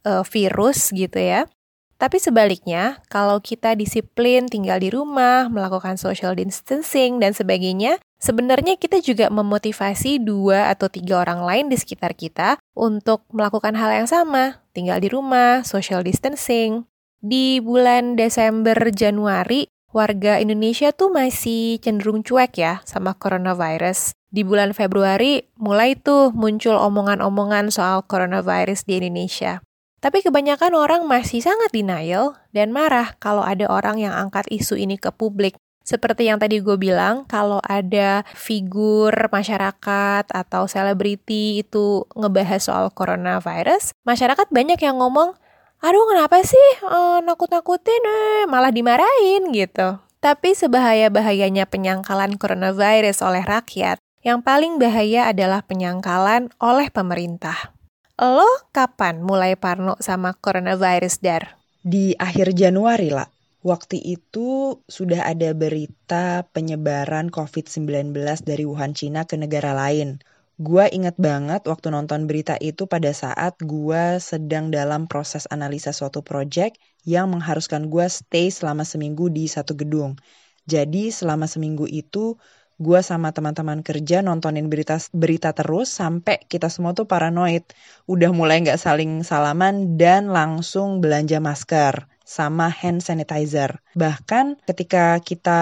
uh, 0.05 0.23
virus 0.23 0.93
gitu 0.93 1.17
ya. 1.17 1.49
Tapi 1.95 2.19
sebaliknya, 2.19 2.99
kalau 3.07 3.39
kita 3.39 3.71
disiplin 3.71 4.51
tinggal 4.51 4.83
di 4.83 4.91
rumah, 4.91 5.47
melakukan 5.47 5.95
social 5.95 6.35
distancing, 6.35 7.23
dan 7.23 7.31
sebagainya, 7.31 8.03
sebenarnya 8.19 8.75
kita 8.75 8.99
juga 8.99 9.31
memotivasi 9.31 10.19
dua 10.19 10.75
atau 10.75 10.91
tiga 10.91 11.23
orang 11.23 11.47
lain 11.47 11.65
di 11.71 11.79
sekitar 11.79 12.11
kita 12.11 12.59
untuk 12.75 13.23
melakukan 13.31 13.79
hal 13.79 13.95
yang 13.95 14.09
sama, 14.11 14.59
tinggal 14.75 14.99
di 14.99 15.07
rumah, 15.07 15.63
social 15.63 16.03
distancing. 16.03 16.83
Di 17.23 17.63
bulan 17.63 18.19
Desember 18.19 18.75
Januari, 18.91 19.71
warga 19.95 20.43
Indonesia 20.43 20.91
tuh 20.91 21.15
masih 21.15 21.79
cenderung 21.79 22.27
cuek 22.27 22.59
ya 22.59 22.83
sama 22.83 23.15
coronavirus. 23.15 24.11
Di 24.35 24.43
bulan 24.43 24.75
Februari 24.75 25.47
mulai 25.55 25.95
tuh 25.95 26.35
muncul 26.35 26.75
omongan-omongan 26.75 27.71
soal 27.71 28.03
coronavirus 28.03 28.83
di 28.83 28.99
Indonesia. 28.99 29.63
Tapi 30.05 30.21
kebanyakan 30.21 30.77
orang 30.77 31.01
masih 31.09 31.41
sangat 31.41 31.73
denial 31.73 32.37
dan 32.53 32.69
marah 32.69 33.17
kalau 33.17 33.41
ada 33.41 33.65
orang 33.65 33.97
yang 33.97 34.13
angkat 34.13 34.45
isu 34.53 34.77
ini 34.77 35.01
ke 35.01 35.09
publik. 35.09 35.57
Seperti 35.81 36.29
yang 36.29 36.37
tadi 36.37 36.61
gue 36.61 36.77
bilang, 36.77 37.25
kalau 37.25 37.57
ada 37.65 38.21
figur 38.37 39.09
masyarakat 39.33 40.29
atau 40.29 40.69
selebriti 40.69 41.65
itu 41.65 42.05
ngebahas 42.13 42.61
soal 42.61 42.93
coronavirus, 42.93 43.97
masyarakat 44.05 44.45
banyak 44.53 44.77
yang 44.77 45.01
ngomong, 45.01 45.33
aduh 45.81 46.05
kenapa 46.05 46.37
sih 46.45 46.85
uh, 46.85 47.25
nakut-nakutin, 47.25 48.05
eh, 48.05 48.45
malah 48.45 48.69
dimarahin 48.69 49.49
gitu. 49.57 49.97
Tapi 50.21 50.53
sebahaya-bahayanya 50.53 51.65
penyangkalan 51.65 52.37
coronavirus 52.37 53.25
oleh 53.25 53.41
rakyat, 53.41 53.97
yang 54.21 54.45
paling 54.45 54.77
bahaya 54.77 55.33
adalah 55.33 55.65
penyangkalan 55.65 56.53
oleh 56.61 56.93
pemerintah. 56.93 57.73
Lo 58.15 58.47
kapan 58.71 59.19
mulai 59.19 59.59
parno 59.59 59.99
sama 59.99 60.31
coronavirus, 60.39 61.19
Dar? 61.19 61.59
Di 61.83 62.15
akhir 62.15 62.55
Januari 62.55 63.11
lah. 63.11 63.27
Waktu 63.59 63.99
itu 63.99 64.79
sudah 64.87 65.27
ada 65.27 65.51
berita 65.51 66.47
penyebaran 66.55 67.27
COVID-19 67.27 68.15
dari 68.47 68.63
Wuhan, 68.63 68.95
Cina 68.95 69.27
ke 69.27 69.35
negara 69.35 69.75
lain. 69.75 70.23
Gua 70.55 70.87
inget 70.87 71.19
banget 71.19 71.67
waktu 71.67 71.91
nonton 71.91 72.31
berita 72.31 72.55
itu 72.63 72.87
pada 72.87 73.11
saat 73.11 73.59
gua 73.59 74.23
sedang 74.23 74.71
dalam 74.71 75.11
proses 75.11 75.43
analisa 75.51 75.91
suatu 75.91 76.23
project 76.23 76.79
yang 77.03 77.35
mengharuskan 77.35 77.91
gua 77.91 78.07
stay 78.07 78.47
selama 78.47 78.87
seminggu 78.87 79.27
di 79.27 79.51
satu 79.51 79.75
gedung. 79.75 80.15
Jadi 80.63 81.11
selama 81.11 81.51
seminggu 81.51 81.83
itu 81.83 82.39
gue 82.75 82.99
sama 82.99 83.31
teman-teman 83.31 83.79
kerja 83.79 84.19
nontonin 84.19 84.67
berita 84.67 84.99
berita 85.15 85.55
terus 85.55 85.87
sampai 85.87 86.43
kita 86.47 86.67
semua 86.67 86.91
tuh 86.91 87.07
paranoid. 87.07 87.63
Udah 88.07 88.35
mulai 88.35 88.59
nggak 88.63 88.79
saling 88.79 89.23
salaman 89.23 89.95
dan 89.95 90.27
langsung 90.27 90.99
belanja 90.99 91.39
masker 91.39 92.03
sama 92.25 92.67
hand 92.67 92.99
sanitizer. 93.05 93.79
Bahkan 93.95 94.65
ketika 94.67 95.21
kita 95.23 95.61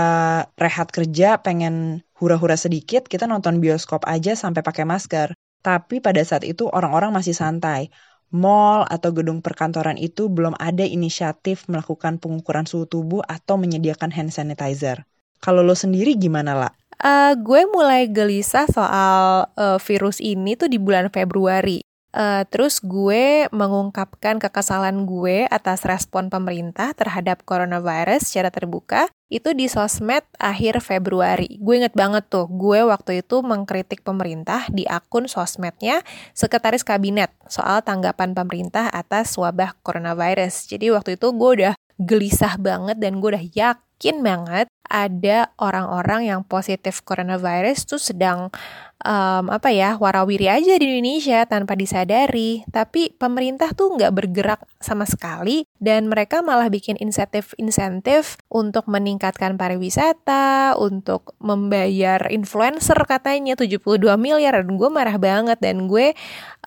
rehat 0.57 0.89
kerja 0.89 1.37
pengen 1.43 2.01
hura-hura 2.17 2.55
sedikit, 2.55 3.05
kita 3.05 3.29
nonton 3.29 3.59
bioskop 3.59 4.07
aja 4.09 4.33
sampai 4.33 4.63
pakai 4.63 4.87
masker. 4.87 5.35
Tapi 5.61 5.99
pada 5.99 6.23
saat 6.25 6.47
itu 6.47 6.65
orang-orang 6.71 7.13
masih 7.13 7.35
santai. 7.35 7.93
Mall 8.33 8.81
atau 8.89 9.13
gedung 9.13 9.45
perkantoran 9.45 9.93
itu 10.01 10.25
belum 10.25 10.57
ada 10.57 10.81
inisiatif 10.81 11.69
melakukan 11.69 12.17
pengukuran 12.17 12.65
suhu 12.65 12.89
tubuh 12.89 13.21
atau 13.21 13.61
menyediakan 13.61 14.09
hand 14.09 14.33
sanitizer. 14.33 15.05
Kalau 15.37 15.61
lo 15.61 15.77
sendiri 15.77 16.17
gimana 16.17 16.57
lah? 16.57 16.73
Uh, 17.01 17.33
gue 17.39 17.65
mulai 17.71 18.05
gelisah 18.11 18.69
soal 18.69 19.49
uh, 19.55 19.79
virus 19.81 20.21
ini 20.21 20.53
tuh 20.53 20.69
di 20.69 20.77
bulan 20.77 21.09
Februari. 21.09 21.81
Uh, 22.13 22.45
terus 22.45 22.77
gue 22.77 23.49
mengungkapkan 23.49 24.37
kekesalan 24.37 25.09
gue 25.09 25.49
atas 25.49 25.81
respon 25.81 26.29
pemerintah 26.29 26.93
terhadap 26.93 27.41
coronavirus 27.41 28.29
secara 28.29 28.53
terbuka 28.53 29.09
itu 29.33 29.49
di 29.57 29.65
sosmed 29.65 30.21
akhir 30.37 30.77
Februari. 30.85 31.57
Gue 31.57 31.81
inget 31.81 31.97
banget 31.97 32.29
tuh, 32.29 32.45
gue 32.45 32.85
waktu 32.85 33.25
itu 33.25 33.41
mengkritik 33.41 34.05
pemerintah 34.05 34.69
di 34.69 34.85
akun 34.85 35.25
sosmednya 35.25 36.05
Sekretaris 36.37 36.85
Kabinet 36.85 37.33
soal 37.49 37.81
tanggapan 37.81 38.37
pemerintah 38.37 38.93
atas 38.93 39.33
wabah 39.33 39.73
coronavirus. 39.81 40.69
Jadi 40.69 40.93
waktu 40.93 41.17
itu 41.17 41.33
gue 41.33 41.49
udah 41.65 41.73
gelisah 41.97 42.61
banget 42.61 43.01
dan 43.01 43.17
gue 43.17 43.33
udah 43.33 43.45
yakin 43.57 44.21
banget 44.21 44.69
ada 44.87 45.49
orang-orang 45.57 46.27
yang 46.29 46.41
positif 46.43 47.01
coronavirus 47.01 47.87
tuh 47.87 48.01
sedang 48.01 48.51
um, 49.03 49.45
apa 49.51 49.69
ya 49.69 49.95
warawiri 49.99 50.47
aja 50.51 50.75
di 50.79 50.85
Indonesia 50.85 51.43
tanpa 51.47 51.75
disadari. 51.75 52.63
Tapi 52.71 53.13
pemerintah 53.15 53.71
tuh 53.75 53.95
nggak 53.95 54.11
bergerak 54.11 54.61
sama 54.79 55.07
sekali 55.07 55.67
dan 55.79 56.07
mereka 56.11 56.43
malah 56.43 56.67
bikin 56.71 56.99
insentif-insentif 56.99 58.39
untuk 58.51 58.87
meningkatkan 58.91 59.55
pariwisata, 59.59 60.75
untuk 60.79 61.35
membayar 61.39 62.27
influencer 62.31 62.97
katanya 63.07 63.55
72 63.55 63.99
miliar 64.19 64.63
dan 64.63 64.75
gue 64.75 64.89
marah 64.89 65.19
banget 65.19 65.59
dan 65.59 65.87
gue 65.87 66.15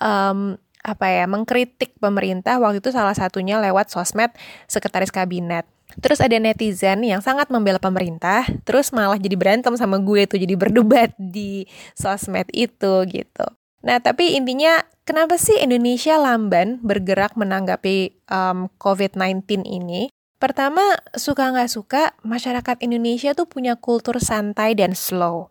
um, 0.00 0.56
apa 0.86 1.06
ya 1.10 1.26
mengkritik 1.26 1.98
pemerintah 1.98 2.62
waktu 2.62 2.78
itu 2.78 2.94
salah 2.94 3.10
satunya 3.10 3.58
lewat 3.58 3.90
sosmed 3.90 4.30
sekretaris 4.70 5.10
kabinet. 5.10 5.66
Terus 6.02 6.18
ada 6.20 6.36
netizen 6.36 7.06
yang 7.06 7.22
sangat 7.22 7.48
membela 7.48 7.80
pemerintah, 7.80 8.44
terus 8.66 8.90
malah 8.90 9.16
jadi 9.16 9.38
berantem 9.38 9.72
sama 9.78 10.02
gue 10.02 10.26
tuh 10.28 10.36
jadi 10.36 10.54
berdebat 10.58 11.14
di 11.36 11.64
sosmed 11.94 12.50
itu 12.52 13.06
gitu. 13.08 13.46
Nah, 13.86 14.02
tapi 14.02 14.34
intinya 14.34 14.82
kenapa 15.06 15.38
sih 15.38 15.62
Indonesia 15.62 16.18
lamban 16.18 16.82
bergerak 16.82 17.38
menanggapi 17.38 18.18
um, 18.26 18.66
COVID-19 18.82 19.62
ini? 19.62 20.10
Pertama, 20.36 20.82
suka 21.16 21.48
nggak 21.48 21.70
suka, 21.72 22.12
masyarakat 22.20 22.76
Indonesia 22.84 23.32
tuh 23.32 23.48
punya 23.48 23.72
kultur 23.78 24.20
santai 24.20 24.76
dan 24.76 24.92
slow. 24.92 25.48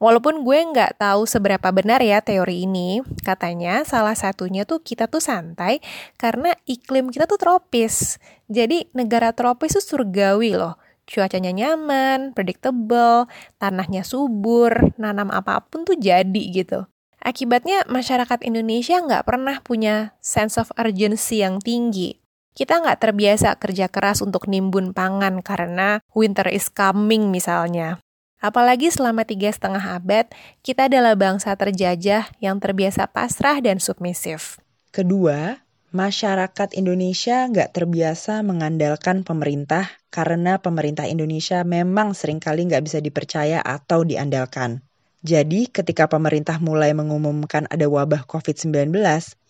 Walaupun 0.00 0.48
gue 0.48 0.58
nggak 0.72 0.96
tahu 0.96 1.28
seberapa 1.28 1.68
benar 1.76 2.00
ya 2.00 2.24
teori 2.24 2.64
ini, 2.64 3.04
katanya 3.20 3.84
salah 3.84 4.16
satunya 4.16 4.64
tuh 4.64 4.80
kita 4.80 5.12
tuh 5.12 5.20
santai 5.20 5.84
karena 6.16 6.56
iklim 6.64 7.12
kita 7.12 7.28
tuh 7.28 7.36
tropis. 7.36 8.16
Jadi 8.48 8.88
negara 8.96 9.36
tropis 9.36 9.76
tuh 9.76 9.84
surgawi 9.84 10.56
loh. 10.56 10.80
Cuacanya 11.04 11.50
nyaman, 11.50 12.32
predictable, 12.32 13.26
tanahnya 13.58 14.06
subur, 14.06 14.94
nanam 14.96 15.28
apa 15.34 15.60
pun 15.68 15.82
tuh 15.82 15.98
jadi 15.98 16.42
gitu. 16.54 16.86
Akibatnya 17.20 17.84
masyarakat 17.84 18.40
Indonesia 18.48 18.96
nggak 18.96 19.28
pernah 19.28 19.60
punya 19.60 20.16
sense 20.24 20.56
of 20.56 20.72
urgency 20.80 21.44
yang 21.44 21.60
tinggi. 21.60 22.16
Kita 22.56 22.80
nggak 22.80 23.04
terbiasa 23.04 23.60
kerja 23.60 23.92
keras 23.92 24.24
untuk 24.24 24.48
nimbun 24.48 24.96
pangan 24.96 25.44
karena 25.44 26.00
winter 26.16 26.48
is 26.48 26.72
coming 26.72 27.28
misalnya. 27.28 28.00
Apalagi 28.40 28.88
selama 28.88 29.28
tiga 29.28 29.52
setengah 29.52 30.00
abad, 30.00 30.24
kita 30.64 30.88
adalah 30.88 31.12
bangsa 31.12 31.52
terjajah 31.52 32.32
yang 32.40 32.56
terbiasa 32.56 33.04
pasrah 33.04 33.60
dan 33.60 33.76
submisif. 33.76 34.56
Kedua, 34.88 35.60
masyarakat 35.92 36.72
Indonesia 36.72 37.44
nggak 37.44 37.76
terbiasa 37.76 38.40
mengandalkan 38.40 39.28
pemerintah 39.28 39.92
karena 40.08 40.56
pemerintah 40.56 41.04
Indonesia 41.04 41.60
memang 41.68 42.16
sering 42.16 42.40
kali 42.40 42.64
nggak 42.64 42.80
bisa 42.80 42.98
dipercaya 43.04 43.60
atau 43.60 44.08
diandalkan. 44.08 44.80
Jadi 45.20 45.68
ketika 45.68 46.08
pemerintah 46.08 46.56
mulai 46.64 46.96
mengumumkan 46.96 47.68
ada 47.68 47.84
wabah 47.92 48.24
COVID-19, 48.24 48.88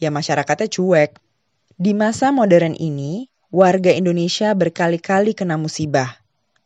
ya 0.02 0.11
masyarakatnya 0.11 0.66
cuek. 0.66 1.14
Di 1.78 1.94
masa 1.94 2.35
modern 2.35 2.75
ini, 2.75 3.30
warga 3.54 3.94
Indonesia 3.94 4.50
berkali-kali 4.50 5.38
kena 5.38 5.54
musibah, 5.54 6.18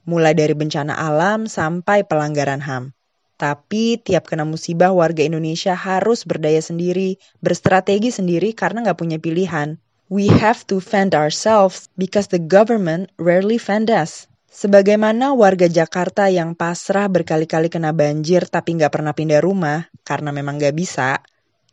mulai 0.08 0.36
dari 0.36 0.52
bencana 0.52 0.96
alam 0.96 1.48
sampai 1.50 2.04
pelanggaran 2.04 2.60
HAM. 2.60 2.96
Tapi 3.34 3.98
tiap 3.98 4.30
kena 4.30 4.46
musibah 4.46 4.94
warga 4.94 5.26
Indonesia 5.26 5.74
harus 5.74 6.22
berdaya 6.22 6.62
sendiri, 6.62 7.18
berstrategi 7.42 8.14
sendiri 8.14 8.54
karena 8.54 8.86
nggak 8.86 8.98
punya 9.00 9.18
pilihan. 9.18 9.76
We 10.06 10.30
have 10.30 10.62
to 10.70 10.78
fend 10.78 11.16
ourselves 11.18 11.90
because 11.98 12.30
the 12.30 12.38
government 12.38 13.10
rarely 13.18 13.58
fend 13.58 13.90
us. 13.90 14.30
Sebagaimana 14.54 15.34
warga 15.34 15.66
Jakarta 15.66 16.30
yang 16.30 16.54
pasrah 16.54 17.10
berkali-kali 17.10 17.66
kena 17.66 17.90
banjir 17.90 18.46
tapi 18.46 18.78
nggak 18.78 18.94
pernah 18.94 19.10
pindah 19.10 19.42
rumah 19.42 19.90
karena 20.06 20.30
memang 20.30 20.62
nggak 20.62 20.76
bisa, 20.78 21.18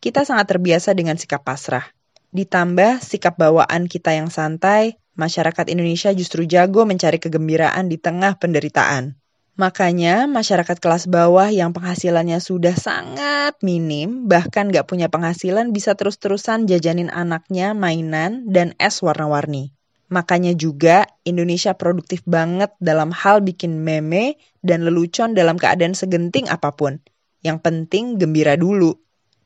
kita 0.01 0.25
sangat 0.25 0.49
terbiasa 0.49 0.97
dengan 0.97 1.13
sikap 1.13 1.45
pasrah. 1.45 1.85
Ditambah 2.31 3.03
sikap 3.03 3.35
bawaan 3.35 3.91
kita 3.91 4.15
yang 4.15 4.31
santai, 4.31 4.95
masyarakat 5.19 5.67
Indonesia 5.67 6.15
justru 6.15 6.47
jago 6.47 6.87
mencari 6.87 7.19
kegembiraan 7.19 7.91
di 7.91 7.99
tengah 7.99 8.39
penderitaan. 8.39 9.19
Makanya 9.59 10.31
masyarakat 10.31 10.79
kelas 10.79 11.11
bawah 11.11 11.51
yang 11.51 11.75
penghasilannya 11.75 12.39
sudah 12.39 12.71
sangat 12.73 13.59
minim, 13.59 14.31
bahkan 14.31 14.71
nggak 14.71 14.87
punya 14.87 15.11
penghasilan 15.11 15.75
bisa 15.75 15.91
terus-terusan 15.91 16.71
jajanin 16.71 17.11
anaknya 17.11 17.75
mainan 17.75 18.47
dan 18.47 18.79
es 18.79 19.03
warna-warni. 19.03 19.75
Makanya 20.07 20.55
juga 20.55 21.07
Indonesia 21.27 21.75
produktif 21.75 22.23
banget 22.23 22.71
dalam 22.79 23.11
hal 23.11 23.43
bikin 23.43 23.83
meme 23.83 24.39
dan 24.63 24.87
lelucon 24.87 25.35
dalam 25.35 25.59
keadaan 25.59 25.99
segenting 25.99 26.47
apa 26.47 26.71
pun. 26.71 27.03
Yang 27.43 27.59
penting 27.59 28.15
gembira 28.19 28.55
dulu. 28.55 28.95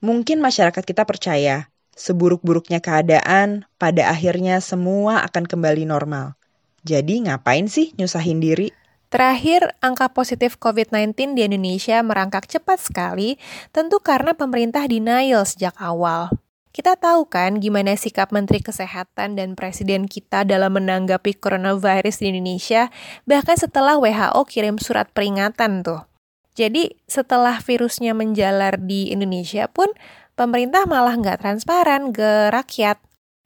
Mungkin 0.05 0.37
masyarakat 0.37 0.85
kita 0.85 1.05
percaya, 1.05 1.69
seburuk-buruknya 1.95 2.83
keadaan, 2.83 3.65
pada 3.79 4.11
akhirnya 4.11 4.59
semua 4.59 5.23
akan 5.25 5.47
kembali 5.47 5.87
normal. 5.87 6.35
Jadi 6.85 7.25
ngapain 7.25 7.65
sih 7.65 7.95
nyusahin 7.97 8.37
diri? 8.43 8.69
Terakhir, 9.09 9.73
angka 9.79 10.11
positif 10.11 10.59
COVID-19 10.59 11.39
di 11.39 11.47
Indonesia 11.47 12.03
merangkak 12.03 12.51
cepat 12.51 12.83
sekali, 12.83 13.39
tentu 13.71 14.03
karena 14.03 14.35
pemerintah 14.35 14.83
denial 14.85 15.47
sejak 15.47 15.73
awal. 15.79 16.29
Kita 16.75 16.99
tahu 16.99 17.31
kan 17.31 17.63
gimana 17.63 17.95
sikap 17.95 18.35
Menteri 18.35 18.59
Kesehatan 18.59 19.39
dan 19.39 19.55
Presiden 19.55 20.11
kita 20.11 20.43
dalam 20.43 20.75
menanggapi 20.75 21.39
coronavirus 21.39 22.19
di 22.19 22.35
Indonesia, 22.35 22.91
bahkan 23.23 23.55
setelah 23.55 23.95
WHO 23.95 24.43
kirim 24.43 24.75
surat 24.75 25.07
peringatan 25.15 25.87
tuh. 25.87 26.03
Jadi 26.59 26.99
setelah 27.07 27.63
virusnya 27.63 28.11
menjalar 28.11 28.75
di 28.83 29.07
Indonesia 29.15 29.71
pun, 29.71 29.87
pemerintah 30.35 30.83
malah 30.87 31.15
nggak 31.15 31.41
transparan 31.41 32.11
ke 32.11 32.51
rakyat. 32.51 32.99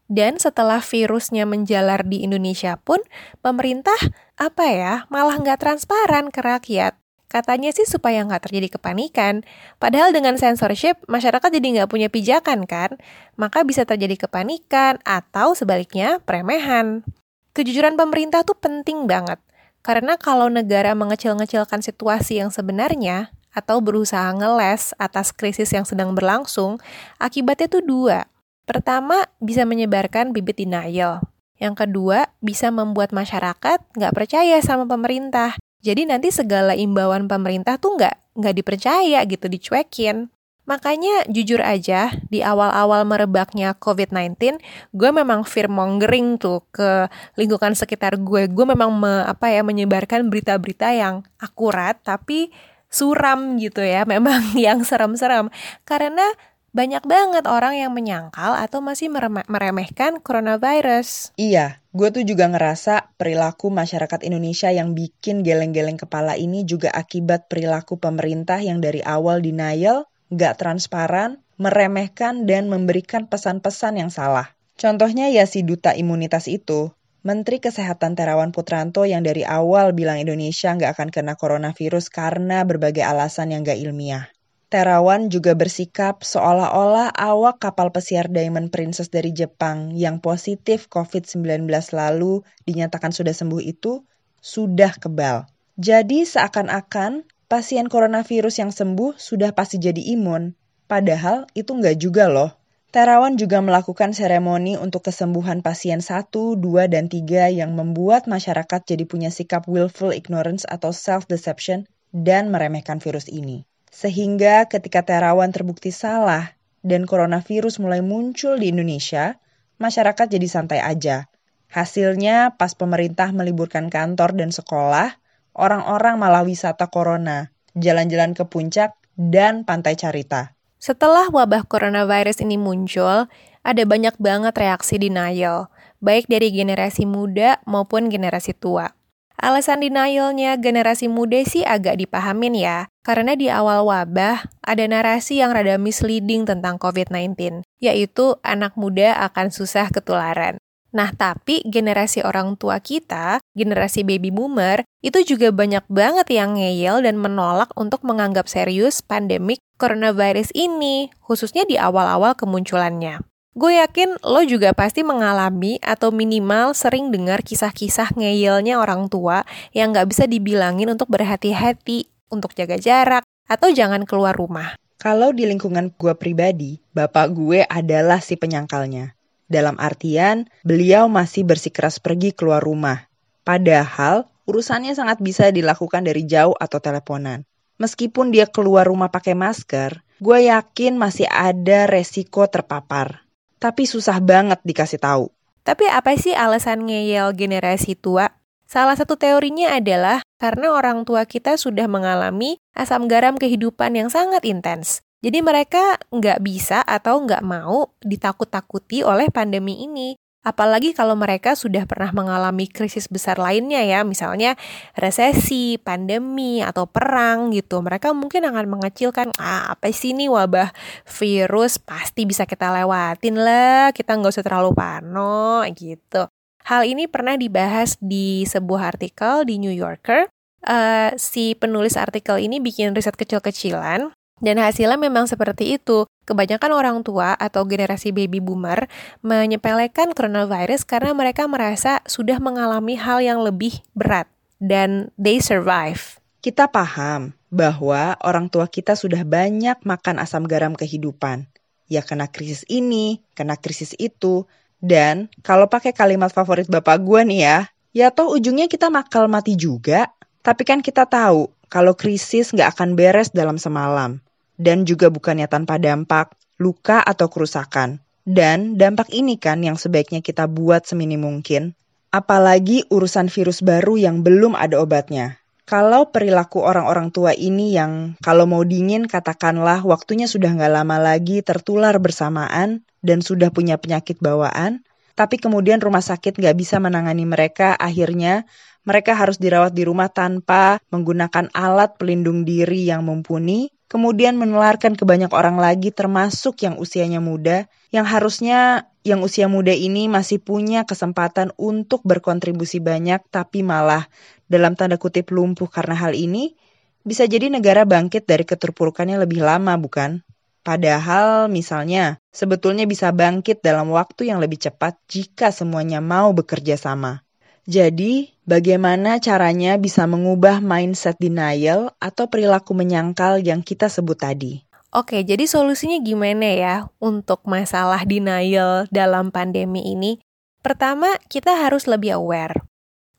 Dan 0.09 0.41
setelah 0.41 0.81
virusnya 0.81 1.45
menjalar 1.45 2.01
di 2.01 2.25
Indonesia 2.25 2.81
pun, 2.81 2.97
pemerintah 3.45 3.97
apa 4.41 4.65
ya, 4.65 4.93
malah 5.13 5.37
nggak 5.37 5.61
transparan 5.61 6.33
ke 6.33 6.41
rakyat. 6.41 6.97
Katanya 7.29 7.69
sih 7.69 7.85
supaya 7.85 8.25
nggak 8.25 8.49
terjadi 8.49 8.81
kepanikan. 8.81 9.45
Padahal 9.77 10.09
dengan 10.09 10.33
censorship, 10.33 10.97
masyarakat 11.05 11.53
jadi 11.53 11.67
nggak 11.77 11.89
punya 11.93 12.09
pijakan 12.09 12.65
kan? 12.65 12.97
Maka 13.37 13.61
bisa 13.61 13.85
terjadi 13.85 14.25
kepanikan 14.25 14.97
atau 15.05 15.53
sebaliknya 15.53 16.17
peremehan. 16.25 17.05
Kejujuran 17.53 17.93
pemerintah 17.93 18.41
tuh 18.41 18.57
penting 18.57 19.05
banget. 19.05 19.37
Karena 19.85 20.17
kalau 20.17 20.49
negara 20.49 20.97
mengecil-ngecilkan 20.97 21.85
situasi 21.85 22.41
yang 22.41 22.49
sebenarnya, 22.49 23.29
atau 23.53 23.81
berusaha 23.81 24.29
ngeles 24.35 24.93
atas 24.97 25.33
krisis 25.33 25.73
yang 25.73 25.83
sedang 25.83 26.13
berlangsung, 26.13 26.77
akibatnya 27.17 27.67
tuh 27.67 27.83
dua. 27.83 28.29
Pertama, 28.69 29.25
bisa 29.41 29.65
menyebarkan 29.65 30.29
bibit 30.29 30.61
denial. 30.61 31.25
Yang 31.59 31.85
kedua, 31.85 32.29
bisa 32.39 32.71
membuat 32.71 33.11
masyarakat 33.11 33.81
nggak 33.97 34.15
percaya 34.15 34.61
sama 34.61 34.87
pemerintah. 34.87 35.59
Jadi 35.81 36.07
nanti 36.07 36.31
segala 36.31 36.75
imbauan 36.75 37.27
pemerintah 37.27 37.75
tuh 37.75 37.99
nggak 37.99 38.15
nggak 38.39 38.55
dipercaya 38.55 39.19
gitu, 39.27 39.45
dicuekin. 39.51 40.31
Makanya 40.69 41.25
jujur 41.25 41.65
aja, 41.65 42.13
di 42.29 42.45
awal-awal 42.45 43.01
merebaknya 43.01 43.73
COVID-19, 43.81 44.61
gue 44.93 45.09
memang 45.09 45.41
fear 45.41 45.65
mongering 45.65 46.37
tuh 46.37 46.61
ke 46.69 47.09
lingkungan 47.33 47.73
sekitar 47.73 48.21
gue. 48.21 48.45
Gue 48.53 48.65
memang 48.69 48.93
me, 48.93 49.25
apa 49.25 49.49
ya 49.49 49.65
menyebarkan 49.65 50.29
berita-berita 50.29 50.93
yang 50.93 51.25
akurat 51.41 51.97
tapi 52.05 52.53
suram 52.89 53.61
gitu 53.61 53.85
ya, 53.85 54.03
memang 54.13 54.57
yang 54.57 54.81
serem-serem. 54.83 55.53
Karena 55.85 56.25
banyak 56.69 57.01
banget 57.09 57.49
orang 57.49 57.81
yang 57.81 57.89
menyangkal 57.97 58.53
atau 58.53 58.77
masih 58.77 59.09
meremehkan 59.49 60.21
coronavirus. 60.21 61.33
Iya, 61.33 61.81
gue 61.97 62.09
tuh 62.13 62.21
juga 62.21 62.45
ngerasa 62.45 63.17
perilaku 63.17 63.73
masyarakat 63.73 64.21
Indonesia 64.21 64.69
yang 64.69 64.93
bikin 64.93 65.41
geleng-geleng 65.41 65.97
kepala 65.97 66.37
ini 66.37 66.69
juga 66.69 66.93
akibat 66.93 67.49
perilaku 67.49 67.97
pemerintah 67.97 68.61
yang 68.61 68.85
dari 68.85 69.01
awal 69.01 69.41
denial, 69.41 70.05
gak 70.29 70.61
transparan, 70.61 71.41
meremehkan, 71.57 72.45
dan 72.45 72.69
memberikan 72.69 73.25
pesan-pesan 73.25 73.97
yang 73.97 74.13
salah. 74.13 74.53
Contohnya 74.79 75.27
ya 75.27 75.43
si 75.49 75.65
duta 75.65 75.97
imunitas 75.97 76.45
itu, 76.47 76.93
Menteri 77.19 77.59
Kesehatan 77.59 78.15
Terawan 78.15 78.55
Putranto 78.55 79.03
yang 79.03 79.27
dari 79.27 79.43
awal 79.43 79.91
bilang 79.91 80.23
Indonesia 80.23 80.71
nggak 80.71 80.95
akan 80.95 81.09
kena 81.11 81.35
coronavirus 81.35 82.07
karena 82.07 82.63
berbagai 82.63 83.03
alasan 83.03 83.51
yang 83.51 83.67
gak 83.67 83.75
ilmiah. 83.75 84.31
Terawan 84.71 85.27
juga 85.27 85.51
bersikap 85.51 86.23
seolah-olah 86.23 87.11
awak 87.11 87.59
kapal 87.59 87.91
pesiar 87.91 88.31
Diamond 88.31 88.71
Princess 88.71 89.11
dari 89.11 89.33
Jepang 89.33 89.97
yang 89.97 90.21
positif 90.23 90.87
COVID-19 90.87 91.67
lalu 91.91 92.45
dinyatakan 92.69 93.11
sudah 93.11 93.33
sembuh 93.33 93.65
itu 93.65 94.05
sudah 94.39 94.95
kebal. 94.95 95.49
Jadi 95.75 96.23
seakan-akan 96.23 97.27
pasien 97.49 97.89
coronavirus 97.91 98.61
yang 98.61 98.71
sembuh 98.71 99.17
sudah 99.17 99.51
pasti 99.51 99.81
jadi 99.81 99.99
imun. 100.15 100.53
Padahal 100.85 101.49
itu 101.57 101.73
nggak 101.73 101.97
juga 101.99 102.29
loh. 102.29 102.58
Terawan 102.89 103.37
juga 103.37 103.61
melakukan 103.61 104.17
seremoni 104.17 104.73
untuk 104.73 105.05
kesembuhan 105.05 105.61
pasien 105.61 106.01
1, 106.01 106.33
2, 106.33 106.89
dan 106.89 107.05
3 107.05 107.53
yang 107.53 107.77
membuat 107.77 108.25
masyarakat 108.25 108.81
jadi 108.81 109.05
punya 109.05 109.29
sikap 109.29 109.69
willful 109.69 110.09
ignorance 110.09 110.65
atau 110.65 110.89
self-deception 110.89 111.85
dan 112.09 112.49
meremehkan 112.49 112.97
virus 112.97 113.29
ini. 113.29 113.69
Sehingga 113.93 114.65
ketika 114.65 115.05
Terawan 115.05 115.53
terbukti 115.53 115.93
salah 115.93 116.57
dan 116.81 117.05
coronavirus 117.05 117.77
mulai 117.77 118.01
muncul 118.01 118.57
di 118.57 118.73
Indonesia, 118.73 119.37
masyarakat 119.77 120.25
jadi 120.25 120.47
santai 120.49 120.81
aja. 120.81 121.29
Hasilnya 121.69 122.57
pas 122.57 122.73
pemerintah 122.73 123.29
meliburkan 123.29 123.93
kantor 123.93 124.33
dan 124.33 124.49
sekolah, 124.49 125.13
orang-orang 125.53 126.17
malah 126.17 126.41
wisata 126.41 126.89
corona, 126.89 127.53
jalan-jalan 127.77 128.33
ke 128.33 128.49
puncak, 128.49 128.97
dan 129.13 129.61
pantai 129.61 129.93
Carita. 129.93 130.57
Setelah 130.79 131.27
wabah 131.27 131.67
coronavirus 131.67 132.39
ini 132.47 132.55
muncul, 132.55 133.27
ada 133.67 133.83
banyak 133.83 134.15
banget 134.15 134.55
reaksi 134.55 134.95
denial, 134.95 135.67
baik 135.99 136.31
dari 136.31 136.55
generasi 136.55 137.03
muda 137.03 137.59
maupun 137.67 138.07
generasi 138.07 138.55
tua. 138.55 138.95
Alasan 139.39 139.83
denialnya 139.83 140.55
generasi 140.55 141.11
muda 141.11 141.39
sih 141.43 141.67
agak 141.67 141.99
dipahamin 141.99 142.55
ya, 142.55 142.87
karena 143.03 143.35
di 143.35 143.51
awal 143.51 143.87
wabah 143.87 144.47
ada 144.63 144.83
narasi 144.87 145.43
yang 145.43 145.51
rada 145.51 145.75
misleading 145.75 146.47
tentang 146.47 146.79
COVID-19, 146.79 147.63
yaitu 147.83 148.39
anak 148.43 148.75
muda 148.79 149.19
akan 149.19 149.51
susah 149.51 149.91
ketularan. 149.91 150.59
Nah, 150.95 151.11
tapi 151.13 151.61
generasi 151.67 152.23
orang 152.25 152.55
tua 152.55 152.81
kita, 152.81 153.43
generasi 153.53 154.01
baby 154.03 154.31
boomer, 154.31 154.83
itu 155.03 155.21
juga 155.21 155.51
banyak 155.51 155.85
banget 155.87 156.27
yang 156.33 156.57
ngeyel 156.57 157.03
dan 157.05 157.15
menolak 157.15 157.69
untuk 157.77 158.01
menganggap 158.01 158.49
serius 158.49 158.99
pandemik 159.05 159.61
coronavirus 159.79 160.51
ini, 160.51 161.07
khususnya 161.23 161.63
di 161.63 161.79
awal-awal 161.79 162.35
kemunculannya. 162.35 163.23
Gue 163.57 163.81
yakin 163.81 164.21
lo 164.21 164.45
juga 164.45 164.77
pasti 164.77 165.01
mengalami 165.01 165.81
atau 165.81 166.13
minimal 166.13 166.77
sering 166.77 167.09
dengar 167.09 167.41
kisah-kisah 167.41 168.13
ngeyelnya 168.13 168.77
orang 168.77 169.09
tua 169.09 169.41
yang 169.73 169.89
gak 169.95 170.11
bisa 170.11 170.29
dibilangin 170.29 170.91
untuk 170.91 171.09
berhati-hati, 171.09 172.05
untuk 172.29 172.53
jaga 172.53 172.77
jarak, 172.77 173.23
atau 173.49 173.73
jangan 173.73 174.05
keluar 174.05 174.37
rumah. 174.37 174.77
Kalau 175.01 175.33
di 175.33 175.49
lingkungan 175.49 175.89
gue 175.97 176.13
pribadi, 176.13 176.77
bapak 176.93 177.33
gue 177.33 177.65
adalah 177.65 178.21
si 178.21 178.37
penyangkalnya. 178.37 179.17
Dalam 179.49 179.81
artian, 179.81 180.45
beliau 180.61 181.09
masih 181.09 181.41
bersikeras 181.41 181.97
pergi 181.97 182.37
keluar 182.37 182.61
rumah. 182.61 183.09
Padahal, 183.41 184.29
urusannya 184.45 184.93
sangat 184.93 185.17
bisa 185.25 185.49
dilakukan 185.49 186.05
dari 186.05 186.29
jauh 186.29 186.53
atau 186.53 186.77
teleponan. 186.77 187.48
Meskipun 187.79 188.35
dia 188.35 188.45
keluar 188.45 188.85
rumah 188.85 189.07
pakai 189.07 189.33
masker, 189.33 190.03
gue 190.19 190.39
yakin 190.51 190.99
masih 190.99 191.25
ada 191.31 191.87
resiko 191.87 192.43
terpapar 192.45 193.29
tapi 193.59 193.83
susah 193.85 194.23
banget 194.23 194.63
dikasih 194.63 194.97
tahu. 194.97 195.27
Tapi 195.67 195.85
apa 195.91 196.15
sih 196.15 196.33
alasan 196.33 196.87
ngeyel 196.87 197.35
generasi 197.35 197.93
tua? 197.99 198.31
Salah 198.65 198.95
satu 198.95 199.19
teorinya 199.19 199.75
adalah 199.75 200.23
karena 200.39 200.73
orang 200.73 201.03
tua 201.03 201.27
kita 201.27 201.59
sudah 201.59 201.85
mengalami 201.85 202.57
asam 202.73 203.05
garam 203.11 203.35
kehidupan 203.35 203.93
yang 203.93 204.09
sangat 204.09 204.41
intens. 204.47 205.03
Jadi 205.19 205.43
mereka 205.43 205.99
nggak 206.15 206.39
bisa 206.39 206.79
atau 206.79 207.19
nggak 207.19 207.43
mau 207.43 207.91
ditakut-takuti 207.99 209.03
oleh 209.03 209.27
pandemi 209.27 209.83
ini. 209.83 210.15
Apalagi 210.49 210.97
kalau 210.97 211.13
mereka 211.13 211.53
sudah 211.53 211.85
pernah 211.85 212.09
mengalami 212.09 212.65
krisis 212.65 213.05
besar 213.05 213.37
lainnya 213.37 213.85
ya, 213.85 214.01
misalnya 214.01 214.57
resesi, 214.97 215.77
pandemi, 215.77 216.65
atau 216.65 216.89
perang 216.89 217.53
gitu. 217.53 217.85
Mereka 217.85 218.17
mungkin 218.17 218.49
akan 218.49 218.65
mengecilkan, 218.65 219.29
ah 219.37 219.77
apa 219.77 219.93
sih 219.93 220.17
ini 220.17 220.25
wabah 220.25 220.73
virus, 221.05 221.77
pasti 221.77 222.25
bisa 222.25 222.49
kita 222.49 222.73
lewatin 222.73 223.37
lah, 223.37 223.93
kita 223.93 224.17
nggak 224.17 224.33
usah 224.33 224.41
terlalu 224.41 224.73
pano 224.73 225.61
gitu. 225.77 226.25
Hal 226.65 226.81
ini 226.89 227.05
pernah 227.05 227.37
dibahas 227.37 227.93
di 228.01 228.41
sebuah 228.49 228.97
artikel 228.97 229.45
di 229.45 229.61
New 229.61 229.73
Yorker. 229.73 230.25
Uh, 230.59 231.15
si 231.15 231.55
penulis 231.55 231.95
artikel 231.95 232.35
ini 232.35 232.59
bikin 232.59 232.91
riset 232.91 233.15
kecil-kecilan 233.15 234.11
dan 234.39 234.59
hasilnya 234.59 234.99
memang 234.99 235.27
seperti 235.27 235.79
itu. 235.79 236.07
Kebanyakan 236.27 236.71
orang 236.75 236.97
tua 237.01 237.33
atau 237.33 237.65
generasi 237.65 238.13
baby 238.13 238.37
boomer 238.37 238.85
menyepelekan 239.25 240.13
coronavirus 240.13 240.85
karena 240.85 241.11
mereka 241.17 241.49
merasa 241.49 242.05
sudah 242.05 242.37
mengalami 242.37 242.95
hal 242.95 243.19
yang 243.19 243.41
lebih 243.41 243.81
berat 243.97 244.29
dan 244.61 245.09
they 245.17 245.41
survive. 245.41 246.21
Kita 246.39 246.71
paham 246.71 247.35
bahwa 247.51 248.15
orang 248.21 248.47
tua 248.47 248.69
kita 248.69 248.93
sudah 248.95 249.25
banyak 249.25 249.81
makan 249.83 250.21
asam 250.21 250.45
garam 250.45 250.77
kehidupan. 250.77 251.49
Ya 251.89 252.05
kena 252.05 252.29
krisis 252.29 252.63
ini, 252.69 253.25
kena 253.33 253.57
krisis 253.57 253.97
itu. 253.97 254.45
Dan 254.79 255.27
kalau 255.41 255.67
pakai 255.67 255.91
kalimat 255.91 256.31
favorit 256.31 256.69
bapak 256.69 257.01
gue 257.03 257.21
nih 257.25 257.41
ya, 257.43 257.57
ya 257.91 258.07
toh 258.13 258.31
ujungnya 258.31 258.69
kita 258.69 258.87
makal 258.93 259.25
mati 259.27 259.57
juga. 259.57 260.13
Tapi 260.45 260.63
kan 260.63 260.79
kita 260.79 261.09
tahu 261.09 261.51
kalau 261.67 261.97
krisis 261.97 262.53
nggak 262.53 262.77
akan 262.77 262.95
beres 262.95 263.33
dalam 263.33 263.59
semalam 263.59 264.21
dan 264.59 264.83
juga 264.83 265.07
bukannya 265.07 265.47
tanpa 265.47 265.79
dampak, 265.79 266.35
luka 266.59 266.99
atau 266.99 267.31
kerusakan. 267.31 268.03
Dan 268.27 268.75
dampak 268.75 269.09
ini 269.15 269.39
kan 269.39 269.63
yang 269.63 269.79
sebaiknya 269.79 270.19
kita 270.19 270.45
buat 270.45 270.85
semini 270.85 271.15
mungkin. 271.15 271.73
Apalagi 272.11 272.85
urusan 272.91 273.31
virus 273.31 273.63
baru 273.63 273.95
yang 273.95 274.21
belum 274.21 274.53
ada 274.53 274.77
obatnya. 274.83 275.39
Kalau 275.69 276.09
perilaku 276.09 276.65
orang-orang 276.65 277.13
tua 277.13 277.31
ini 277.37 277.77
yang 277.77 278.17
kalau 278.25 278.49
mau 278.49 278.65
dingin 278.65 279.05
katakanlah 279.05 279.85
waktunya 279.85 280.25
sudah 280.25 280.49
nggak 280.49 280.73
lama 280.73 280.97
lagi 280.97 281.45
tertular 281.45 281.93
bersamaan 282.01 282.81
dan 283.05 283.21
sudah 283.21 283.53
punya 283.53 283.77
penyakit 283.77 284.17
bawaan, 284.17 284.81
tapi 285.13 285.37
kemudian 285.37 285.77
rumah 285.77 286.01
sakit 286.01 286.41
nggak 286.41 286.57
bisa 286.57 286.81
menangani 286.81 287.21
mereka, 287.29 287.77
akhirnya 287.77 288.49
mereka 288.81 289.13
harus 289.13 289.37
dirawat 289.37 289.77
di 289.77 289.85
rumah 289.85 290.09
tanpa 290.09 290.81
menggunakan 290.89 291.53
alat 291.53 292.01
pelindung 292.01 292.49
diri 292.49 292.89
yang 292.89 293.05
mumpuni, 293.05 293.69
kemudian 293.89 294.37
menularkan 294.37 294.93
ke 294.93 295.03
banyak 295.03 295.33
orang 295.33 295.57
lagi 295.57 295.89
termasuk 295.89 296.61
yang 296.61 296.77
usianya 296.77 297.19
muda, 297.19 297.65
yang 297.89 298.05
harusnya 298.05 298.87
yang 299.01 299.25
usia 299.25 299.49
muda 299.49 299.73
ini 299.73 300.05
masih 300.05 300.37
punya 300.37 300.85
kesempatan 300.85 301.49
untuk 301.57 302.05
berkontribusi 302.05 302.77
banyak 302.77 303.25
tapi 303.33 303.65
malah 303.65 304.05
dalam 304.45 304.77
tanda 304.77 305.01
kutip 305.01 305.33
lumpuh 305.33 305.67
karena 305.67 305.97
hal 305.97 306.13
ini, 306.13 306.53
bisa 307.01 307.25
jadi 307.25 307.49
negara 307.49 307.83
bangkit 307.83 308.29
dari 308.29 308.45
keterpurukannya 308.45 309.17
lebih 309.25 309.41
lama 309.41 309.73
bukan? 309.81 310.21
Padahal 310.61 311.49
misalnya, 311.49 312.21
sebetulnya 312.29 312.85
bisa 312.85 313.09
bangkit 313.09 313.63
dalam 313.65 313.89
waktu 313.89 314.29
yang 314.29 314.37
lebih 314.37 314.59
cepat 314.59 314.99
jika 315.09 315.49
semuanya 315.49 316.03
mau 316.03 316.29
bekerja 316.35 316.77
sama. 316.77 317.25
Jadi, 317.69 318.33
bagaimana 318.49 319.21
caranya 319.21 319.77
bisa 319.77 320.09
mengubah 320.09 320.57
mindset 320.57 321.21
denial 321.21 321.93
atau 322.01 322.25
perilaku 322.25 322.73
menyangkal 322.73 323.45
yang 323.45 323.61
kita 323.61 323.85
sebut 323.93 324.17
tadi? 324.17 324.65
Oke, 324.89 325.21
jadi 325.21 325.45
solusinya 325.45 326.01
gimana 326.01 326.49
ya 326.49 326.75
untuk 326.97 327.45
masalah 327.45 328.09
denial 328.09 328.89
dalam 328.89 329.29
pandemi 329.29 329.85
ini? 329.85 330.17
Pertama, 330.65 331.13
kita 331.29 331.61
harus 331.61 331.85
lebih 331.85 332.17
aware. 332.17 332.57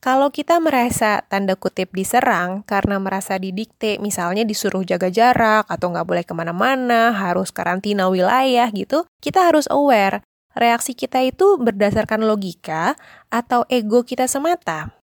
Kalau 0.03 0.35
kita 0.35 0.59
merasa 0.59 1.23
tanda 1.31 1.55
kutip 1.55 1.95
diserang 1.95 2.67
karena 2.67 2.99
merasa 2.99 3.39
didikte, 3.39 4.03
misalnya 4.03 4.43
disuruh 4.43 4.83
jaga 4.83 5.07
jarak 5.07 5.63
atau 5.71 5.95
nggak 5.95 6.03
boleh 6.03 6.25
ke 6.27 6.33
mana-mana, 6.35 7.15
harus 7.15 7.55
karantina 7.55 8.11
wilayah 8.11 8.67
gitu, 8.75 9.07
kita 9.23 9.47
harus 9.47 9.63
aware 9.71 10.27
reaksi 10.55 10.97
kita 10.97 11.21
itu 11.23 11.59
berdasarkan 11.59 12.23
logika 12.25 12.95
atau 13.31 13.63
ego 13.71 14.03
kita 14.03 14.27
semata. 14.27 14.95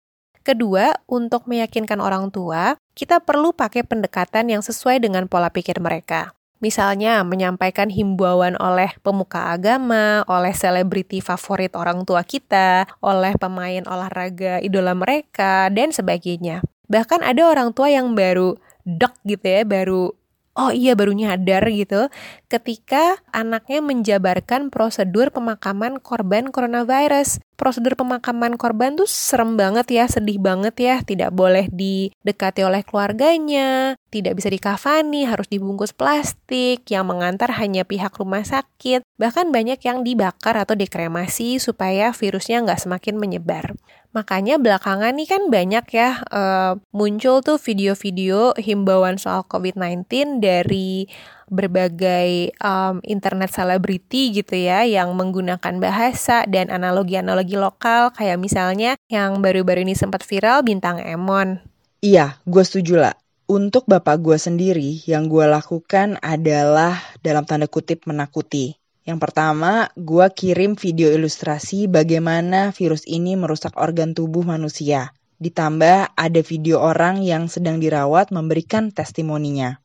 Kedua, 0.46 0.94
untuk 1.10 1.50
meyakinkan 1.50 1.98
orang 1.98 2.30
tua, 2.30 2.78
kita 2.94 3.18
perlu 3.18 3.50
pakai 3.50 3.82
pendekatan 3.82 4.46
yang 4.46 4.62
sesuai 4.62 5.02
dengan 5.02 5.26
pola 5.26 5.50
pikir 5.50 5.82
mereka. 5.82 6.38
Misalnya, 6.62 7.20
menyampaikan 7.26 7.92
himbauan 7.92 8.56
oleh 8.56 8.94
pemuka 9.02 9.52
agama, 9.52 10.24
oleh 10.24 10.54
selebriti 10.56 11.20
favorit 11.20 11.74
orang 11.76 12.06
tua 12.08 12.24
kita, 12.24 12.88
oleh 13.04 13.34
pemain 13.36 13.84
olahraga 13.84 14.62
idola 14.62 14.96
mereka, 14.96 15.68
dan 15.68 15.92
sebagainya. 15.92 16.64
Bahkan 16.86 17.26
ada 17.26 17.50
orang 17.50 17.74
tua 17.76 17.90
yang 17.90 18.14
baru 18.16 18.56
dok 18.86 19.18
gitu 19.26 19.44
ya, 19.44 19.66
baru 19.66 20.14
oh 20.56 20.72
iya 20.72 20.96
baru 20.96 21.12
nyadar 21.12 21.68
gitu 21.68 22.08
ketika 22.48 23.20
anaknya 23.34 23.82
menjabarkan 23.82 24.72
prosedur 24.72 25.30
pemakaman 25.30 26.00
korban 26.00 26.48
coronavirus. 26.50 27.42
Prosedur 27.56 27.96
pemakaman 27.96 28.60
korban 28.60 29.00
tuh 29.00 29.08
serem 29.08 29.56
banget 29.56 29.88
ya, 29.88 30.04
sedih 30.04 30.36
banget 30.36 30.76
ya, 30.76 31.00
tidak 31.00 31.32
boleh 31.32 31.72
didekati 31.72 32.60
oleh 32.60 32.84
keluarganya, 32.84 33.96
tidak 34.12 34.36
bisa 34.36 34.52
dikafani, 34.52 35.24
harus 35.24 35.48
dibungkus 35.48 35.96
plastik, 35.96 36.84
yang 36.92 37.08
mengantar 37.08 37.56
hanya 37.56 37.88
pihak 37.88 38.12
rumah 38.20 38.44
sakit, 38.44 39.00
bahkan 39.16 39.48
banyak 39.48 39.80
yang 39.88 40.04
dibakar 40.04 40.52
atau 40.52 40.76
dikremasi 40.76 41.56
supaya 41.56 42.12
virusnya 42.12 42.60
nggak 42.60 42.84
semakin 42.84 43.16
menyebar. 43.16 43.72
Makanya 44.16 44.56
belakangan 44.56 45.12
nih 45.12 45.28
kan 45.28 45.42
banyak 45.52 45.84
ya 45.92 46.24
uh, 46.32 46.80
muncul 46.96 47.44
tuh 47.44 47.60
video-video 47.60 48.56
himbauan 48.56 49.20
soal 49.20 49.44
COVID-19 49.44 50.40
dari 50.40 51.04
berbagai 51.52 52.56
um, 52.64 53.04
internet 53.04 53.52
selebriti 53.52 54.32
gitu 54.32 54.56
ya 54.56 54.88
yang 54.88 55.12
menggunakan 55.12 55.76
bahasa 55.76 56.48
dan 56.48 56.72
analogi-analogi 56.72 57.60
lokal 57.60 58.08
kayak 58.16 58.40
misalnya 58.40 58.96
yang 59.12 59.44
baru-baru 59.44 59.84
ini 59.84 59.92
sempat 59.92 60.24
viral 60.24 60.64
bintang 60.64 60.96
Emon. 60.96 61.60
Iya, 62.00 62.40
gue 62.48 62.64
setuju 62.64 62.96
lah. 62.96 63.14
Untuk 63.46 63.84
bapak 63.84 64.24
gue 64.24 64.40
sendiri, 64.40 65.06
yang 65.06 65.28
gue 65.28 65.44
lakukan 65.44 66.18
adalah 66.24 66.98
dalam 67.20 67.44
tanda 67.44 67.68
kutip 67.68 68.08
menakuti. 68.08 68.74
Yang 69.06 69.18
pertama, 69.22 69.86
gue 69.94 70.26
kirim 70.34 70.74
video 70.74 71.14
ilustrasi 71.14 71.86
bagaimana 71.86 72.74
virus 72.74 73.06
ini 73.06 73.38
merusak 73.38 73.78
organ 73.78 74.18
tubuh 74.18 74.42
manusia. 74.42 75.14
Ditambah 75.38 76.18
ada 76.18 76.40
video 76.42 76.82
orang 76.82 77.22
yang 77.22 77.46
sedang 77.46 77.78
dirawat 77.78 78.34
memberikan 78.34 78.90
testimoninya. 78.90 79.78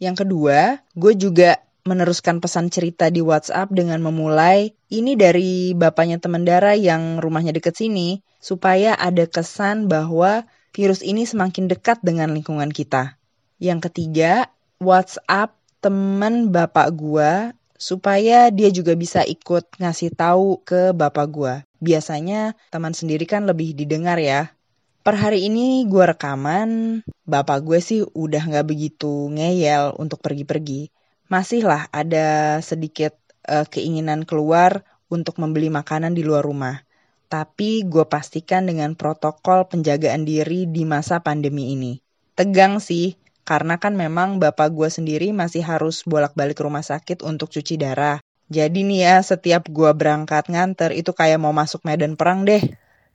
Yang 0.00 0.24
kedua, 0.24 0.80
gue 0.96 1.12
juga 1.20 1.60
meneruskan 1.84 2.40
pesan 2.40 2.72
cerita 2.72 3.12
di 3.12 3.20
WhatsApp 3.20 3.68
dengan 3.76 4.00
memulai 4.00 4.72
ini 4.88 5.20
dari 5.20 5.76
bapaknya 5.76 6.16
teman 6.16 6.48
Dara 6.48 6.72
yang 6.72 7.20
rumahnya 7.20 7.52
deket 7.52 7.76
sini 7.76 8.24
supaya 8.40 8.96
ada 8.96 9.28
kesan 9.28 9.84
bahwa 9.84 10.48
virus 10.72 11.04
ini 11.04 11.28
semakin 11.28 11.68
dekat 11.68 12.00
dengan 12.00 12.32
lingkungan 12.32 12.72
kita. 12.72 13.20
Yang 13.60 13.92
ketiga, 13.92 14.48
WhatsApp 14.80 15.60
teman 15.84 16.54
bapak 16.54 16.88
gue 16.94 17.52
supaya 17.82 18.46
dia 18.54 18.70
juga 18.70 18.94
bisa 18.94 19.26
ikut 19.26 19.82
ngasih 19.82 20.14
tahu 20.14 20.62
ke 20.62 20.94
bapak 20.94 21.26
gue. 21.34 21.54
Biasanya 21.82 22.54
teman 22.70 22.94
sendiri 22.94 23.26
kan 23.26 23.42
lebih 23.42 23.74
didengar 23.74 24.22
ya. 24.22 24.54
Per 25.02 25.18
hari 25.18 25.50
ini 25.50 25.82
gue 25.90 26.04
rekaman, 26.14 27.02
bapak 27.26 27.66
gue 27.66 27.82
sih 27.82 28.06
udah 28.06 28.46
nggak 28.46 28.66
begitu 28.70 29.26
ngeyel 29.34 29.98
untuk 29.98 30.22
pergi-pergi. 30.22 30.94
Masih 31.26 31.66
lah 31.66 31.90
ada 31.90 32.62
sedikit 32.62 33.18
uh, 33.50 33.66
keinginan 33.66 34.22
keluar 34.22 34.86
untuk 35.10 35.42
membeli 35.42 35.74
makanan 35.74 36.14
di 36.14 36.22
luar 36.22 36.46
rumah. 36.46 36.86
Tapi 37.26 37.82
gue 37.82 38.06
pastikan 38.06 38.70
dengan 38.70 38.94
protokol 38.94 39.66
penjagaan 39.66 40.22
diri 40.22 40.70
di 40.70 40.86
masa 40.86 41.18
pandemi 41.18 41.74
ini. 41.74 41.98
Tegang 42.38 42.78
sih, 42.78 43.18
karena 43.42 43.78
kan 43.78 43.94
memang 43.98 44.38
bapak 44.38 44.70
gue 44.70 44.88
sendiri 44.88 45.30
masih 45.34 45.62
harus 45.66 46.06
bolak-balik 46.06 46.58
rumah 46.62 46.82
sakit 46.82 47.22
untuk 47.26 47.50
cuci 47.50 47.78
darah. 47.78 48.22
Jadi 48.52 48.84
nih 48.84 49.00
ya, 49.08 49.16
setiap 49.24 49.70
gue 49.72 49.90
berangkat 49.96 50.52
nganter 50.52 50.92
itu 50.92 51.10
kayak 51.16 51.40
mau 51.40 51.56
masuk 51.56 51.82
medan 51.88 52.20
perang 52.20 52.44
deh. 52.44 52.60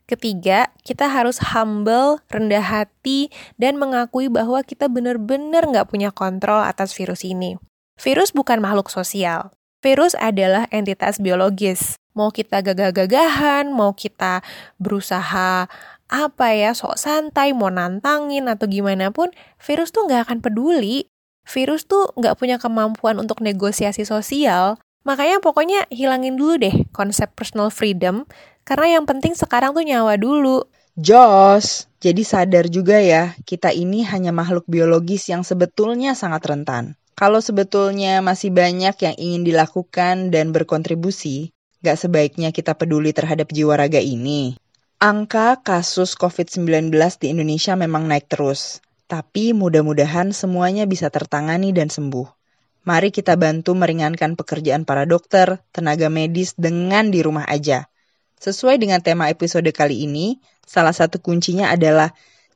Ketiga, 0.08 0.72
kita 0.88 1.12
harus 1.12 1.38
humble, 1.52 2.24
rendah 2.32 2.64
hati, 2.64 3.28
dan 3.60 3.76
mengakui 3.76 4.32
bahwa 4.32 4.64
kita 4.64 4.88
benar-benar 4.88 5.68
nggak 5.68 5.92
punya 5.92 6.16
kontrol 6.16 6.64
atas 6.64 6.96
virus 6.96 7.28
ini. 7.28 7.60
Virus 8.00 8.32
bukan 8.32 8.64
makhluk 8.64 8.88
sosial. 8.88 9.52
Virus 9.84 10.16
adalah 10.18 10.66
entitas 10.72 11.20
biologis. 11.20 12.00
Mau 12.18 12.34
kita 12.34 12.66
gagah-gagahan, 12.66 13.70
mau 13.70 13.94
kita 13.94 14.42
berusaha 14.82 15.70
apa 16.08 16.56
ya 16.56 16.72
sok 16.72 16.96
santai 16.96 17.52
mau 17.52 17.68
nantangin 17.68 18.48
atau 18.48 18.68
gimana 18.68 19.12
pun 19.12 19.32
virus 19.60 19.92
tuh 19.92 20.08
nggak 20.08 20.32
akan 20.32 20.40
peduli 20.40 21.12
virus 21.48 21.88
tuh 21.88 22.12
nggak 22.16 22.40
punya 22.40 22.56
kemampuan 22.60 23.20
untuk 23.20 23.44
negosiasi 23.44 24.08
sosial 24.08 24.80
makanya 25.04 25.40
pokoknya 25.44 25.88
hilangin 25.92 26.40
dulu 26.40 26.60
deh 26.60 26.76
konsep 26.96 27.32
personal 27.36 27.72
freedom 27.72 28.28
Karena 28.68 29.00
yang 29.00 29.08
penting 29.08 29.32
sekarang 29.32 29.72
tuh 29.72 29.88
nyawa 29.88 30.20
dulu. 30.20 30.68
Jos, 31.00 31.88
jadi 32.04 32.20
sadar 32.28 32.68
juga 32.68 33.00
ya, 33.00 33.32
kita 33.48 33.72
ini 33.72 34.04
hanya 34.04 34.36
makhluk 34.36 34.68
biologis 34.68 35.32
yang 35.32 35.48
sebetulnya 35.48 36.20
sangat 36.20 36.44
rentan. 36.44 37.00
Kalau 37.16 37.40
sebetulnya 37.40 38.20
masih 38.20 38.52
banyak 38.52 39.00
yang 39.00 39.16
ingin 39.16 39.48
dilakukan 39.48 40.36
dan 40.36 40.52
berkontribusi, 40.52 41.56
gak 41.80 41.96
sebaiknya 41.96 42.52
kita 42.52 42.76
peduli 42.76 43.16
terhadap 43.16 43.48
jiwa 43.56 43.80
raga 43.80 44.04
ini. 44.04 44.60
Angka 44.98 45.62
kasus 45.62 46.18
COVID-19 46.18 46.90
di 47.22 47.30
Indonesia 47.30 47.78
memang 47.78 48.10
naik 48.10 48.34
terus, 48.34 48.82
tapi 49.06 49.54
mudah-mudahan 49.54 50.34
semuanya 50.34 50.90
bisa 50.90 51.14
tertangani 51.14 51.70
dan 51.70 51.94
sembuh. 51.94 52.26
Mari 52.82 53.14
kita 53.14 53.38
bantu 53.38 53.78
meringankan 53.78 54.34
pekerjaan 54.34 54.90
para 54.90 55.06
dokter, 55.06 55.62
tenaga 55.70 56.10
medis 56.10 56.58
dengan 56.58 57.14
di 57.14 57.22
rumah 57.22 57.46
aja. 57.46 57.86
Sesuai 58.42 58.82
dengan 58.82 58.98
tema 59.06 59.30
episode 59.30 59.70
kali 59.70 60.10
ini, 60.10 60.42
salah 60.66 60.98
satu 60.98 61.22
kuncinya 61.22 61.70
adalah 61.70 62.10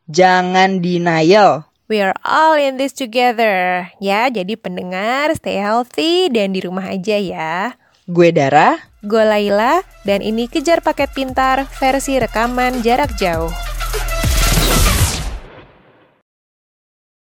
jangan 0.09 0.81
denial. 0.81 1.69
We 1.93 2.01
are 2.01 2.17
all 2.25 2.57
in 2.57 2.81
this 2.81 2.97
together. 2.97 3.85
Ya, 4.01 4.33
jadi 4.33 4.57
pendengar 4.57 5.29
stay 5.37 5.61
healthy 5.61 6.33
dan 6.33 6.57
di 6.57 6.65
rumah 6.65 6.89
aja 6.89 7.21
ya. 7.21 7.77
Gue 8.11 8.35
Dara. 8.35 8.75
Gue 8.99 9.23
Laila 9.23 9.87
dan 10.03 10.19
ini 10.19 10.51
Kejar 10.51 10.83
Paket 10.83 11.15
Pintar 11.15 11.63
versi 11.79 12.19
rekaman 12.19 12.83
jarak 12.83 13.15
jauh. 13.15 13.47